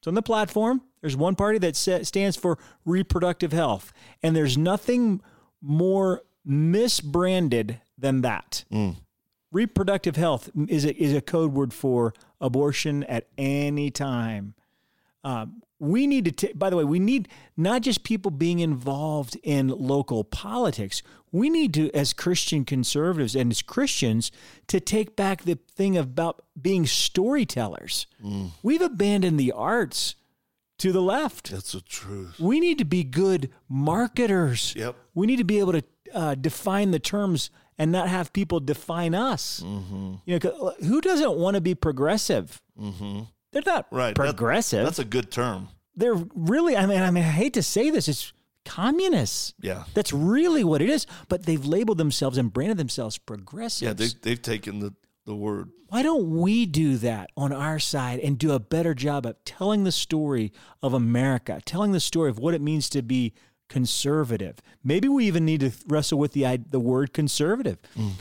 It's 0.01 0.07
on 0.07 0.15
the 0.15 0.23
platform. 0.23 0.83
There's 1.01 1.17
one 1.17 1.35
party 1.35 1.59
that 1.59 1.77
sa- 1.77 2.03
stands 2.03 2.37
for 2.37 2.59
reproductive 2.85 3.53
health. 3.53 3.93
And 4.23 4.35
there's 4.35 4.59
nothing 4.59 5.21
more 5.61 6.23
misbranded 6.47 7.81
than 8.05 8.21
that 8.21 8.65
reproductive 9.53 10.17
health 10.17 10.51
is 10.69 10.85
a, 10.85 10.95
is 11.01 11.15
a 11.15 11.21
code 11.21 11.53
word 11.53 11.73
for 11.73 12.13
abortion 12.41 13.05
at 13.05 13.29
any 13.39 13.89
time. 13.91 14.55
Um, 15.23 15.63
we 15.79 16.07
need 16.07 16.25
to, 16.25 16.33
ta- 16.33 16.55
by 16.57 16.71
the 16.71 16.77
way, 16.77 16.85
we 16.85 16.99
need 16.99 17.29
not 17.57 17.83
just 17.83 18.03
people 18.05 18.31
being 18.33 18.59
involved 18.59 19.37
in 19.43 19.69
local 19.69 20.25
politics. 20.25 21.03
We 21.31 21.51
need 21.51 21.73
to, 21.75 21.91
as 21.93 22.13
Christian 22.13 22.65
conservatives 22.65 23.35
and 23.37 23.53
as 23.53 23.63
Christians, 23.63 24.33
to 24.67 24.81
take 24.81 25.15
back 25.15 25.43
the 25.43 25.59
thing 25.77 25.97
about 25.97 26.45
being 26.61 26.85
storytellers. 26.87 28.07
We've 28.63 28.83
abandoned 28.83 29.39
the 29.39 29.53
arts 29.53 30.17
to 30.79 30.91
the 30.91 31.03
left. 31.03 31.51
That's 31.53 31.73
the 31.73 31.81
truth. 31.81 32.41
We 32.41 32.59
need 32.61 32.79
to 32.79 32.85
be 32.85 33.05
good 33.05 33.51
marketers. 33.69 34.75
Yep. 34.77 34.97
We 35.15 35.27
need 35.29 35.37
to 35.39 35.45
be 35.45 35.61
able 35.61 35.73
to 35.73 35.85
uh, 36.13 36.35
define 36.35 36.91
the 36.91 36.99
terms 36.99 37.51
and 37.79 37.91
not 37.93 38.09
have 38.09 38.33
people 38.33 38.61
define 38.61 39.15
us. 39.15 39.61
Mm-hmm. 39.65 40.15
You 40.27 40.35
know, 40.35 40.39
'cause 40.41 40.75
who 40.87 41.01
doesn't 41.01 41.37
want 41.37 41.55
to 41.57 41.61
be 41.61 41.75
progressive? 41.75 42.61
Mm-hmm. 42.81 43.21
They're 43.53 43.63
not 43.67 43.87
Right. 43.91 44.15
that- 44.15 44.17
progressive. 44.17 44.85
that's 44.85 44.99
a 44.99 45.05
good 45.05 45.31
term. 45.31 45.69
They're 45.97 46.15
really. 46.35 46.77
I 46.77 46.87
mean, 46.87 47.01
I 47.01 47.11
mean, 47.13 47.23
I 47.25 47.29
hate 47.29 47.55
to 47.55 47.63
say 47.63 47.91
this. 47.91 48.09
It's 48.09 48.33
communists. 48.65 49.55
Yeah. 49.61 49.85
That's 49.95 50.13
really 50.13 50.65
what 50.65 50.83
it 50.83 50.91
is. 50.91 51.07
But 51.29 51.45
they've 51.47 51.65
labeled 51.65 51.99
themselves 51.99 52.37
and 52.39 52.53
branded 52.53 52.79
themselves 52.79 53.17
progressives. 53.19 53.83
Yeah. 53.83 53.93
They, 53.93 54.09
they've 54.23 54.43
taken 54.43 54.81
the 54.81 54.95
the 55.27 55.35
word. 55.35 55.71
Why 55.89 56.03
don't 56.03 56.39
we 56.39 56.67
do 56.67 56.97
that 56.99 57.31
on 57.37 57.53
our 57.53 57.79
side 57.79 58.19
and 58.21 58.37
do 58.39 58.53
a 58.53 58.59
better 58.59 58.93
job 58.95 59.25
of 59.25 59.37
telling 59.45 59.85
the 59.85 59.93
story 59.93 60.53
of 60.83 60.93
America, 60.93 61.61
telling 61.65 61.93
the 61.93 62.01
story 62.01 62.29
of 62.29 62.39
what 62.39 62.53
it 62.53 62.61
means 62.61 62.91
to 62.91 63.01
be 63.03 63.33
conservative? 63.69 64.57
Maybe 64.83 65.09
we 65.09 65.27
even 65.27 65.45
need 65.45 65.61
to 65.61 65.73
wrestle 65.87 66.19
with 66.19 66.33
the 66.33 66.59
the 66.69 66.81
word 66.81 67.13
conservative. 67.13 67.79
Mm. 67.97 68.13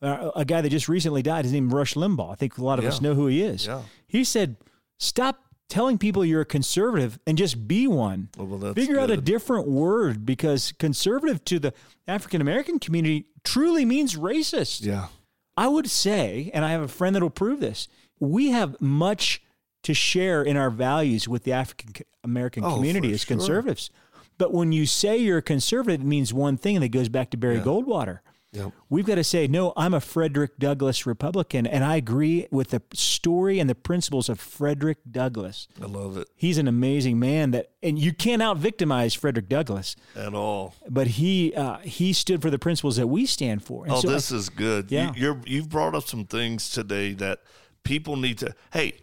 Uh, 0.00 0.30
a 0.36 0.44
guy 0.44 0.60
that 0.60 0.68
just 0.68 0.88
recently 0.88 1.22
died, 1.22 1.44
his 1.44 1.52
name 1.52 1.68
is 1.68 1.74
Rush 1.74 1.94
Limbaugh. 1.94 2.32
I 2.32 2.34
think 2.36 2.56
a 2.56 2.64
lot 2.64 2.78
of 2.78 2.84
yeah. 2.84 2.90
us 2.90 3.00
know 3.00 3.14
who 3.14 3.26
he 3.26 3.42
is. 3.42 3.66
Yeah. 3.66 3.82
He 4.06 4.22
said, 4.22 4.56
"Stop 4.98 5.42
telling 5.68 5.98
people 5.98 6.24
you're 6.24 6.40
a 6.40 6.46
conservative 6.46 7.18
and 7.26 7.36
just 7.36 7.68
be 7.68 7.86
one. 7.86 8.28
Oh, 8.38 8.44
well, 8.44 8.74
Figure 8.74 8.94
good. 8.94 9.02
out 9.02 9.10
a 9.10 9.16
different 9.16 9.68
word 9.68 10.24
because 10.24 10.72
conservative 10.78 11.44
to 11.46 11.58
the 11.58 11.74
African 12.06 12.40
American 12.40 12.78
community 12.78 13.26
truly 13.44 13.84
means 13.84 14.16
racist. 14.16 14.84
Yeah. 14.84 15.08
I 15.56 15.68
would 15.68 15.90
say, 15.90 16.50
and 16.54 16.64
I 16.64 16.70
have 16.70 16.82
a 16.82 16.88
friend 16.88 17.14
that 17.16 17.22
will 17.22 17.30
prove 17.30 17.60
this, 17.60 17.88
we 18.20 18.50
have 18.50 18.80
much 18.80 19.42
to 19.82 19.94
share 19.94 20.42
in 20.42 20.56
our 20.56 20.70
values 20.70 21.28
with 21.28 21.44
the 21.44 21.52
African 21.52 22.04
American 22.24 22.64
oh, 22.64 22.74
community 22.74 23.12
as 23.12 23.20
sure. 23.20 23.36
conservatives. 23.36 23.90
But 24.38 24.52
when 24.52 24.72
you 24.72 24.86
say 24.86 25.18
you're 25.18 25.38
a 25.38 25.42
conservative, 25.42 26.00
it 26.00 26.06
means 26.06 26.32
one 26.32 26.56
thing, 26.56 26.76
and 26.76 26.84
it 26.84 26.90
goes 26.90 27.08
back 27.08 27.30
to 27.30 27.36
Barry 27.36 27.56
yeah. 27.56 27.64
Goldwater. 27.64 28.20
Yep. 28.52 28.72
We've 28.88 29.04
got 29.04 29.16
to 29.16 29.24
say, 29.24 29.46
no, 29.46 29.74
I'm 29.76 29.92
a 29.92 30.00
Frederick 30.00 30.58
Douglass 30.58 31.04
Republican, 31.04 31.66
and 31.66 31.84
I 31.84 31.96
agree 31.96 32.46
with 32.50 32.70
the 32.70 32.80
story 32.94 33.58
and 33.58 33.68
the 33.68 33.74
principles 33.74 34.30
of 34.30 34.40
Frederick 34.40 34.98
Douglass. 35.10 35.68
I 35.82 35.84
love 35.84 36.16
it. 36.16 36.28
He's 36.34 36.56
an 36.56 36.66
amazing 36.66 37.18
man 37.18 37.50
that, 37.50 37.72
and 37.82 37.98
you 37.98 38.14
can't 38.14 38.40
out 38.40 38.56
victimize 38.56 39.12
Frederick 39.12 39.50
Douglass 39.50 39.96
at 40.16 40.34
all. 40.34 40.74
But 40.88 41.08
he 41.08 41.54
uh, 41.54 41.78
he 41.78 42.14
stood 42.14 42.40
for 42.40 42.48
the 42.48 42.58
principles 42.58 42.96
that 42.96 43.06
we 43.06 43.26
stand 43.26 43.62
for. 43.62 43.84
And 43.84 43.92
oh, 43.92 44.00
so 44.00 44.08
this 44.08 44.32
I, 44.32 44.36
is 44.36 44.48
good. 44.48 44.90
Yeah, 44.90 45.12
you, 45.14 45.20
you're 45.20 45.40
you've 45.44 45.68
brought 45.68 45.94
up 45.94 46.04
some 46.04 46.24
things 46.24 46.70
today 46.70 47.12
that 47.14 47.40
people 47.84 48.16
need 48.16 48.38
to. 48.38 48.54
Hey, 48.72 48.94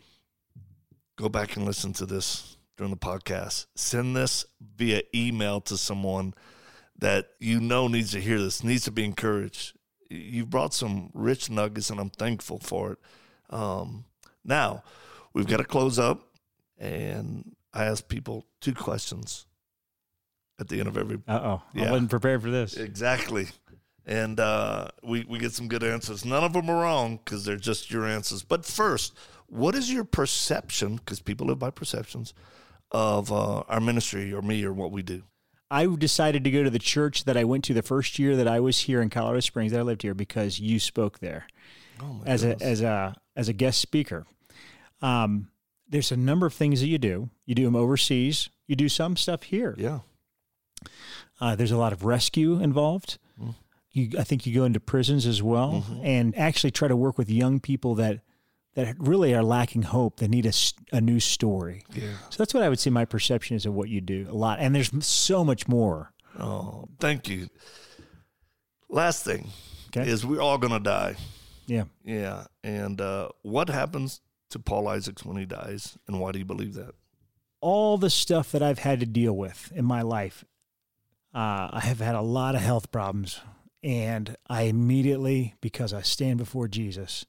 go 1.17 1.29
back 1.29 1.55
and 1.55 1.65
listen 1.65 1.93
to 1.93 2.07
this 2.07 2.54
during 2.77 2.91
the 2.91 2.97
podcast. 2.97 3.67
Send 3.75 4.15
this 4.15 4.45
via 4.77 5.01
email 5.13 5.61
to 5.61 5.77
someone 5.77 6.33
that 6.97 7.29
you 7.39 7.59
know 7.59 7.87
needs 7.87 8.11
to 8.11 8.21
hear 8.21 8.39
this, 8.39 8.63
needs 8.63 8.83
to 8.85 8.91
be 8.91 9.03
encouraged. 9.03 9.77
You've 10.09 10.49
brought 10.49 10.73
some 10.73 11.09
rich 11.13 11.49
nuggets, 11.49 11.89
and 11.89 11.99
I'm 11.99 12.09
thankful 12.09 12.59
for 12.59 12.93
it. 12.93 12.99
Um, 13.49 14.05
now, 14.43 14.83
we've 15.33 15.47
got 15.47 15.57
to 15.57 15.63
close 15.63 15.99
up, 15.99 16.29
and 16.77 17.55
I 17.73 17.85
ask 17.85 18.07
people 18.07 18.45
two 18.61 18.73
questions 18.73 19.45
at 20.59 20.69
the 20.69 20.79
end 20.79 20.87
of 20.87 20.97
every. 20.97 21.17
Uh 21.27 21.39
oh, 21.43 21.63
yeah. 21.73 21.87
I 21.87 21.91
wasn't 21.91 22.11
prepared 22.11 22.41
for 22.41 22.51
this. 22.51 22.77
Exactly, 22.77 23.47
and 24.05 24.39
uh, 24.39 24.89
we 25.03 25.25
we 25.27 25.39
get 25.39 25.53
some 25.53 25.67
good 25.67 25.83
answers. 25.83 26.23
None 26.23 26.43
of 26.43 26.53
them 26.53 26.69
are 26.69 26.81
wrong 26.81 27.17
because 27.17 27.43
they're 27.45 27.57
just 27.57 27.91
your 27.91 28.05
answers. 28.05 28.43
But 28.43 28.63
first, 28.63 29.13
what 29.47 29.75
is 29.75 29.91
your 29.91 30.05
perception? 30.05 30.97
Because 30.97 31.19
people 31.19 31.47
live 31.47 31.59
by 31.59 31.71
perceptions 31.71 32.33
of 32.91 33.31
uh, 33.31 33.59
our 33.61 33.79
ministry 33.79 34.33
or 34.33 34.41
me 34.41 34.63
or 34.63 34.73
what 34.73 34.91
we 34.91 35.01
do. 35.01 35.23
I 35.71 35.87
decided 35.87 36.43
to 36.43 36.51
go 36.51 36.63
to 36.63 36.69
the 36.69 36.79
church 36.79 37.25
that 37.25 37.35
I 37.35 37.43
went 37.43 37.63
to 37.65 37.73
the 37.73 37.81
first 37.81 38.19
year 38.19 38.35
that 38.35 38.47
I 38.47 38.59
was 38.59 38.81
here 38.81 39.01
in 39.01 39.09
Colorado 39.09 39.39
Springs. 39.39 39.73
I 39.73 39.81
lived 39.81 40.03
here 40.03 40.13
because 40.13 40.59
you 40.59 40.79
spoke 40.79 41.19
there 41.19 41.47
oh 42.01 42.21
as 42.25 42.43
goodness. 42.43 42.61
a 42.61 42.65
as 42.65 42.81
a 42.81 43.15
as 43.35 43.49
a 43.49 43.53
guest 43.53 43.79
speaker. 43.79 44.25
Um, 45.01 45.49
there's 45.87 46.11
a 46.11 46.17
number 46.17 46.45
of 46.45 46.53
things 46.53 46.81
that 46.81 46.87
you 46.87 46.97
do. 46.97 47.29
You 47.45 47.55
do 47.55 47.65
them 47.65 47.75
overseas. 47.75 48.49
You 48.67 48.75
do 48.75 48.89
some 48.89 49.17
stuff 49.17 49.43
here. 49.43 49.75
Yeah. 49.77 49.99
Uh, 51.39 51.55
there's 51.55 51.71
a 51.71 51.77
lot 51.77 51.93
of 51.93 52.05
rescue 52.05 52.59
involved. 52.59 53.17
Mm. 53.41 53.55
You, 53.91 54.09
I 54.19 54.23
think 54.23 54.45
you 54.45 54.53
go 54.53 54.65
into 54.65 54.79
prisons 54.79 55.25
as 55.25 55.41
well, 55.41 55.85
mm-hmm. 55.87 56.05
and 56.05 56.37
actually 56.37 56.71
try 56.71 56.87
to 56.87 56.95
work 56.95 57.17
with 57.17 57.29
young 57.29 57.59
people 57.59 57.95
that 57.95 58.21
that 58.75 58.95
really 58.99 59.33
are 59.33 59.43
lacking 59.43 59.83
hope 59.83 60.17
that 60.17 60.29
need 60.29 60.45
a, 60.45 60.53
a 60.91 61.01
new 61.01 61.19
story. 61.19 61.83
Yeah. 61.93 62.11
So 62.29 62.37
that's 62.37 62.53
what 62.53 62.61
I 62.61 62.69
would 62.69 62.79
say 62.79 62.89
my 62.89 63.05
perception 63.05 63.55
is 63.55 63.65
of 63.65 63.73
what 63.73 63.89
you 63.89 64.01
do 64.01 64.27
a 64.29 64.35
lot. 64.35 64.59
And 64.59 64.75
there's 64.75 64.91
so 65.05 65.43
much 65.43 65.67
more. 65.67 66.11
Oh, 66.37 66.87
thank 66.99 67.29
you. 67.29 67.47
Last 68.89 69.23
thing 69.23 69.49
okay. 69.95 70.09
is 70.09 70.25
we're 70.25 70.41
all 70.41 70.57
going 70.57 70.73
to 70.73 70.79
die. 70.79 71.15
Yeah. 71.67 71.85
Yeah. 72.03 72.45
And 72.63 72.99
uh, 72.99 73.29
what 73.41 73.69
happens 73.69 74.21
to 74.49 74.59
Paul 74.59 74.89
Isaacs 74.89 75.23
when 75.23 75.37
he 75.37 75.45
dies? 75.45 75.97
And 76.07 76.19
why 76.19 76.33
do 76.33 76.39
you 76.39 76.45
believe 76.45 76.73
that? 76.75 76.93
All 77.61 77.97
the 77.97 78.09
stuff 78.09 78.51
that 78.51 78.61
I've 78.61 78.79
had 78.79 78.99
to 78.99 79.05
deal 79.05 79.35
with 79.35 79.71
in 79.73 79.85
my 79.85 80.01
life, 80.01 80.43
uh, 81.33 81.69
I 81.71 81.79
have 81.81 81.99
had 81.99 82.15
a 82.15 82.21
lot 82.21 82.55
of 82.55 82.61
health 82.61 82.91
problems. 82.91 83.39
And 83.81 84.35
I 84.49 84.63
immediately, 84.63 85.55
because 85.61 85.93
I 85.93 86.01
stand 86.01 86.39
before 86.39 86.67
Jesus, 86.67 87.25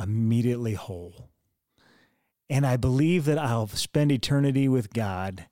immediately 0.00 0.74
whole. 0.74 1.30
And 2.48 2.66
I 2.66 2.76
believe 2.76 3.26
that 3.26 3.38
I'll 3.38 3.68
spend 3.68 4.10
eternity 4.10 4.68
with 4.68 4.92
God 4.92 5.46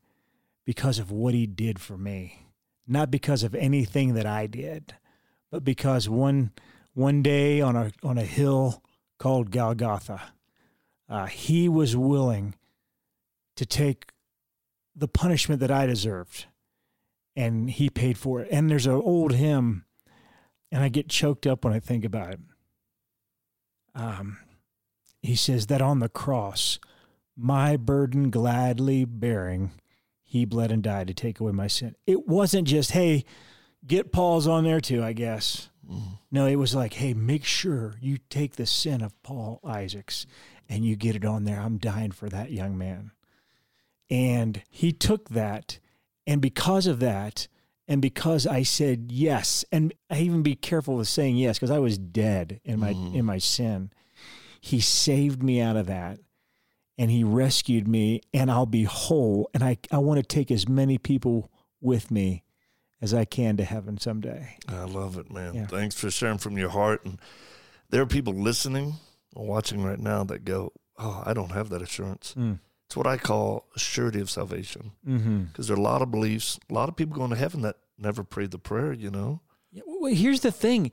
because 0.64 0.98
of 0.98 1.10
what 1.10 1.34
He 1.34 1.46
did 1.46 1.80
for 1.80 1.96
me, 1.96 2.46
not 2.86 3.10
because 3.10 3.42
of 3.42 3.54
anything 3.54 4.14
that 4.14 4.26
I 4.26 4.46
did, 4.46 4.94
but 5.50 5.64
because 5.64 6.08
one 6.08 6.50
one 6.94 7.22
day 7.22 7.60
on 7.60 7.76
a 7.76 7.92
on 8.02 8.18
a 8.18 8.24
hill 8.24 8.82
called 9.18 9.50
Golgotha, 9.50 10.32
uh, 11.08 11.26
He 11.26 11.68
was 11.68 11.96
willing 11.96 12.56
to 13.56 13.64
take 13.64 14.10
the 14.96 15.08
punishment 15.08 15.60
that 15.60 15.70
I 15.70 15.86
deserved, 15.86 16.46
and 17.36 17.70
He 17.70 17.88
paid 17.88 18.18
for 18.18 18.40
it. 18.40 18.48
And 18.50 18.68
there's 18.68 18.86
an 18.86 18.94
old 18.94 19.34
hymn, 19.34 19.84
and 20.72 20.82
I 20.82 20.88
get 20.88 21.08
choked 21.08 21.46
up 21.46 21.64
when 21.64 21.72
I 21.72 21.78
think 21.78 22.04
about 22.04 22.32
it 22.32 22.40
um, 23.94 24.38
he 25.20 25.34
says 25.34 25.66
that 25.66 25.82
on 25.82 25.98
the 25.98 26.08
cross, 26.08 26.78
my 27.36 27.76
burden 27.76 28.30
gladly 28.30 29.04
bearing, 29.04 29.70
he 30.22 30.44
bled 30.44 30.70
and 30.70 30.82
died 30.82 31.06
to 31.08 31.14
take 31.14 31.40
away 31.40 31.52
my 31.52 31.66
sin. 31.66 31.94
It 32.06 32.26
wasn't 32.26 32.68
just, 32.68 32.92
hey, 32.92 33.24
get 33.86 34.12
Paul's 34.12 34.46
on 34.46 34.64
there 34.64 34.80
too, 34.80 35.02
I 35.02 35.12
guess. 35.12 35.70
Mm-hmm. 35.90 36.14
No, 36.30 36.46
it 36.46 36.56
was 36.56 36.74
like, 36.74 36.94
hey, 36.94 37.14
make 37.14 37.44
sure 37.44 37.96
you 38.00 38.18
take 38.28 38.56
the 38.56 38.66
sin 38.66 39.00
of 39.00 39.20
Paul 39.22 39.60
Isaacs 39.64 40.26
and 40.68 40.84
you 40.84 40.96
get 40.96 41.16
it 41.16 41.24
on 41.24 41.44
there. 41.44 41.60
I'm 41.60 41.78
dying 41.78 42.10
for 42.10 42.28
that 42.28 42.50
young 42.52 42.76
man. 42.76 43.12
And 44.10 44.62
he 44.68 44.92
took 44.92 45.30
that. 45.30 45.78
And 46.26 46.42
because 46.42 46.86
of 46.86 47.00
that, 47.00 47.48
and 47.88 48.02
because 48.02 48.46
I 48.46 48.62
said 48.62 49.10
yes, 49.10 49.64
and 49.72 49.94
I 50.10 50.20
even 50.20 50.42
be 50.42 50.54
careful 50.54 50.96
with 50.96 51.08
saying 51.08 51.36
yes 51.36 51.58
because 51.58 51.70
I 51.70 51.78
was 51.78 51.96
dead 51.96 52.60
in 52.62 52.78
my 52.78 52.92
mm. 52.92 53.14
in 53.14 53.24
my 53.24 53.38
sin. 53.38 53.90
He 54.60 54.80
saved 54.80 55.42
me 55.42 55.60
out 55.60 55.76
of 55.76 55.86
that 55.86 56.18
and 56.98 57.10
he 57.10 57.24
rescued 57.24 57.88
me 57.88 58.20
and 58.34 58.50
I'll 58.50 58.66
be 58.66 58.84
whole 58.84 59.48
and 59.54 59.64
I 59.64 59.78
I 59.90 59.98
want 59.98 60.18
to 60.18 60.26
take 60.26 60.50
as 60.50 60.68
many 60.68 60.98
people 60.98 61.50
with 61.80 62.10
me 62.10 62.44
as 63.00 63.14
I 63.14 63.24
can 63.24 63.56
to 63.56 63.64
heaven 63.64 63.98
someday. 63.98 64.56
I 64.68 64.84
love 64.84 65.16
it, 65.16 65.32
man. 65.32 65.54
Yeah. 65.54 65.66
Thanks 65.66 65.94
for 65.94 66.10
sharing 66.10 66.38
from 66.38 66.58
your 66.58 66.70
heart 66.70 67.04
and 67.04 67.18
there 67.88 68.02
are 68.02 68.06
people 68.06 68.34
listening 68.34 68.94
or 69.34 69.46
watching 69.46 69.82
right 69.82 69.98
now 69.98 70.24
that 70.24 70.44
go, 70.44 70.72
"Oh, 70.98 71.22
I 71.24 71.32
don't 71.32 71.52
have 71.52 71.70
that 71.70 71.80
assurance." 71.80 72.34
Mm. 72.36 72.58
It's 72.88 72.96
what 72.96 73.06
I 73.06 73.18
call 73.18 73.66
surety 73.76 74.18
of 74.18 74.30
salvation. 74.30 74.92
Because 75.04 75.20
mm-hmm. 75.20 75.62
there 75.62 75.76
are 75.76 75.78
a 75.78 75.82
lot 75.82 76.00
of 76.00 76.10
beliefs, 76.10 76.58
a 76.70 76.72
lot 76.72 76.88
of 76.88 76.96
people 76.96 77.14
going 77.14 77.28
to 77.28 77.36
heaven 77.36 77.60
that 77.60 77.76
never 77.98 78.24
prayed 78.24 78.50
the 78.50 78.58
prayer, 78.58 78.94
you 78.94 79.10
know? 79.10 79.42
Yeah, 79.70 79.82
well, 79.86 80.14
here's 80.14 80.40
the 80.40 80.50
thing 80.50 80.90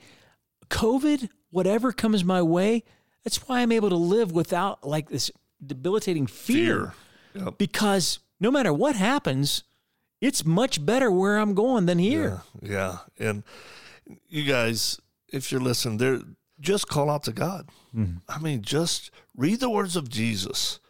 COVID, 0.70 1.30
whatever 1.52 1.94
comes 1.94 2.26
my 2.26 2.42
way, 2.42 2.84
that's 3.24 3.48
why 3.48 3.62
I'm 3.62 3.72
able 3.72 3.88
to 3.92 3.96
live 3.96 4.34
without 4.34 4.86
like 4.86 5.08
this 5.08 5.32
debilitating 5.66 6.28
fear. 6.28 6.94
fear. 7.34 7.44
Yep. 7.46 7.58
Because 7.60 8.20
no 8.42 8.52
matter 8.52 8.74
what 8.74 8.98
happens, 8.98 9.64
it's 10.20 10.44
much 10.44 10.86
better 10.86 11.10
where 11.10 11.38
I'm 11.38 11.54
going 11.54 11.86
than 11.86 12.00
here. 12.00 12.42
Yeah. 12.62 12.98
yeah. 13.18 13.28
And 13.30 13.44
you 14.28 14.44
guys, 14.44 15.00
if 15.32 15.50
you're 15.50 15.62
listening, 15.62 15.98
there 16.00 16.20
just 16.60 16.90
call 16.90 17.10
out 17.10 17.24
to 17.24 17.32
God. 17.32 17.70
Mm-hmm. 17.96 18.18
I 18.28 18.40
mean, 18.40 18.64
just 18.64 19.12
read 19.34 19.62
the 19.62 19.70
words 19.70 19.96
of 19.96 20.10
Jesus 20.10 20.82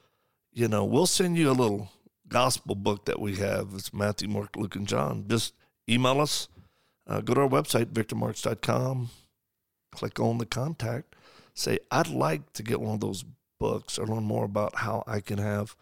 you 0.56 0.70
know, 0.70 0.86
we'll 0.86 1.06
send 1.06 1.38
you 1.38 1.52
a 1.52 1.54
little 1.54 1.92
gospel 2.30 2.76
book 2.76 3.06
that 3.06 3.20
we 3.20 3.36
have. 3.36 3.70
It's 3.76 3.94
Matthew, 3.94 4.30
Mark, 4.30 4.56
Luke, 4.56 4.76
and 4.76 4.88
John. 4.88 5.26
Just 5.28 5.54
email 5.88 6.22
us. 6.22 6.48
Uh, 7.06 7.20
go 7.20 7.34
to 7.34 7.42
our 7.42 7.50
website, 7.50 7.88
victormarx.com. 7.88 9.10
Click 9.92 10.20
on 10.20 10.38
the 10.38 10.46
contact. 10.46 11.16
Say, 11.54 11.80
I'd 11.92 12.08
like 12.08 12.54
to 12.54 12.64
get 12.64 12.80
one 12.80 12.96
of 12.96 13.02
those 13.02 13.26
books 13.60 14.00
or 14.00 14.08
learn 14.08 14.24
more 14.24 14.46
about 14.46 14.78
how 14.78 15.04
I 15.06 15.20
can 15.20 15.38
have, 15.40 15.76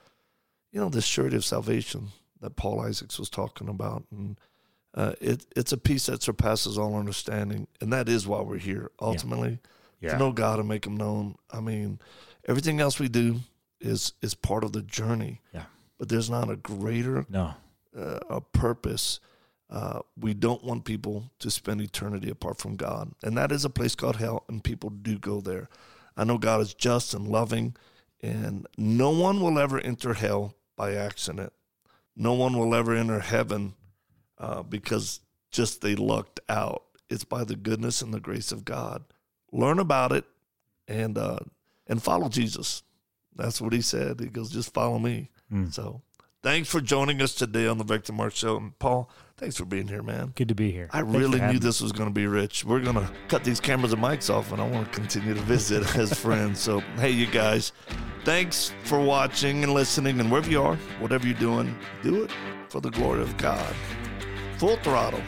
you 0.71 0.81
know, 0.81 0.89
this 0.89 1.05
surety 1.05 1.35
of 1.35 1.45
salvation 1.45 2.09
that 2.41 2.55
Paul 2.55 2.81
Isaacs 2.81 3.19
was 3.19 3.29
talking 3.29 3.69
about. 3.69 4.03
And 4.11 4.39
uh, 4.95 5.13
it, 5.21 5.45
it's 5.55 5.71
a 5.71 5.77
peace 5.77 6.07
that 6.07 6.23
surpasses 6.23 6.79
all 6.79 6.95
understanding. 6.95 7.67
And 7.79 7.93
that 7.93 8.09
is 8.09 8.27
why 8.27 8.41
we're 8.41 8.57
here, 8.57 8.89
ultimately. 8.99 9.51
Yeah. 9.51 9.69
Yeah. 10.01 10.13
To 10.13 10.17
know 10.17 10.31
God 10.33 10.59
and 10.59 10.67
make 10.67 10.85
him 10.85 10.97
known. 10.97 11.35
I 11.49 11.61
mean, 11.61 11.99
everything 12.45 12.81
else 12.81 12.99
we 12.99 13.07
do, 13.07 13.39
is 13.83 14.13
is 14.21 14.33
part 14.33 14.63
of 14.63 14.71
the 14.71 14.81
journey. 14.81 15.41
Yeah. 15.53 15.65
But 15.99 16.09
there's 16.09 16.29
not 16.29 16.49
a 16.49 16.55
greater 16.55 17.25
no 17.29 17.53
uh, 17.97 18.19
a 18.29 18.41
purpose. 18.41 19.19
Uh, 19.69 19.99
we 20.19 20.33
don't 20.33 20.63
want 20.63 20.85
people 20.85 21.31
to 21.39 21.49
spend 21.49 21.81
eternity 21.81 22.29
apart 22.29 22.57
from 22.57 22.75
God, 22.75 23.11
and 23.23 23.37
that 23.37 23.51
is 23.51 23.65
a 23.65 23.69
place 23.69 23.95
called 23.95 24.17
hell, 24.17 24.43
and 24.47 24.63
people 24.63 24.89
do 24.89 25.17
go 25.17 25.41
there. 25.41 25.67
I 26.15 26.23
know 26.25 26.37
God 26.37 26.61
is 26.61 26.73
just 26.73 27.13
and 27.13 27.27
loving, 27.27 27.75
and 28.21 28.67
no 28.77 29.09
one 29.09 29.41
will 29.41 29.57
ever 29.57 29.79
enter 29.79 30.13
hell 30.13 30.55
by 30.75 30.93
accident. 30.93 31.53
No 32.15 32.33
one 32.33 32.57
will 32.57 32.75
ever 32.75 32.95
enter 32.95 33.19
heaven 33.19 33.73
uh, 34.37 34.61
because 34.61 35.21
just 35.49 35.81
they 35.81 35.95
lucked 35.95 36.39
out. 36.49 36.83
It's 37.09 37.23
by 37.23 37.43
the 37.43 37.55
goodness 37.55 38.01
and 38.01 38.13
the 38.13 38.19
grace 38.19 38.51
of 38.51 38.65
God. 38.65 39.03
Learn 39.51 39.79
about 39.79 40.11
it 40.11 40.25
and 40.87 41.17
uh, 41.17 41.39
and 41.87 42.01
follow 42.01 42.29
Jesus. 42.29 42.83
That's 43.35 43.61
what 43.61 43.73
he 43.73 43.81
said. 43.81 44.19
He 44.19 44.27
goes, 44.27 44.49
just 44.49 44.73
follow 44.73 44.99
me. 44.99 45.29
Mm. 45.51 45.73
So 45.73 46.01
thanks 46.43 46.69
for 46.69 46.81
joining 46.81 47.21
us 47.21 47.33
today 47.33 47.67
on 47.67 47.77
the 47.77 47.83
Victor 47.83 48.13
Mark 48.13 48.35
Show. 48.35 48.57
And 48.57 48.77
Paul, 48.77 49.09
thanks 49.37 49.57
for 49.57 49.65
being 49.65 49.87
here, 49.87 50.03
man. 50.03 50.33
Good 50.35 50.49
to 50.49 50.55
be 50.55 50.71
here. 50.71 50.89
I 50.91 51.01
thanks 51.01 51.17
really 51.17 51.41
knew 51.41 51.59
this 51.59 51.81
was 51.81 51.91
going 51.91 52.09
to 52.09 52.13
be 52.13 52.27
rich. 52.27 52.63
We're 52.63 52.81
going 52.81 52.95
to 52.95 53.09
cut 53.29 53.43
these 53.43 53.59
cameras 53.59 53.93
and 53.93 54.01
mics 54.01 54.33
off, 54.33 54.51
and 54.51 54.61
I 54.61 54.67
want 54.67 54.91
to 54.91 54.99
continue 54.99 55.33
to 55.33 55.41
visit 55.41 55.95
as 55.97 56.17
friends. 56.17 56.59
So, 56.59 56.81
hey, 56.97 57.11
you 57.11 57.27
guys, 57.27 57.71
thanks 58.25 58.73
for 58.83 58.99
watching 58.99 59.63
and 59.63 59.73
listening. 59.73 60.19
And 60.19 60.29
wherever 60.29 60.49
you 60.49 60.61
are, 60.61 60.75
whatever 60.99 61.25
you're 61.25 61.39
doing, 61.39 61.75
do 62.03 62.23
it 62.23 62.31
for 62.69 62.81
the 62.81 62.91
glory 62.91 63.21
of 63.21 63.35
God. 63.37 63.73
Full 64.57 64.77
throttle. 64.77 65.21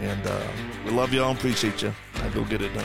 And 0.00 0.26
uh, 0.26 0.46
we 0.84 0.90
love 0.90 1.12
y'all 1.12 1.30
and 1.30 1.38
appreciate 1.38 1.82
you. 1.82 1.92
I 2.14 2.28
go 2.30 2.44
get 2.44 2.62
it 2.62 2.72
done. 2.74 2.84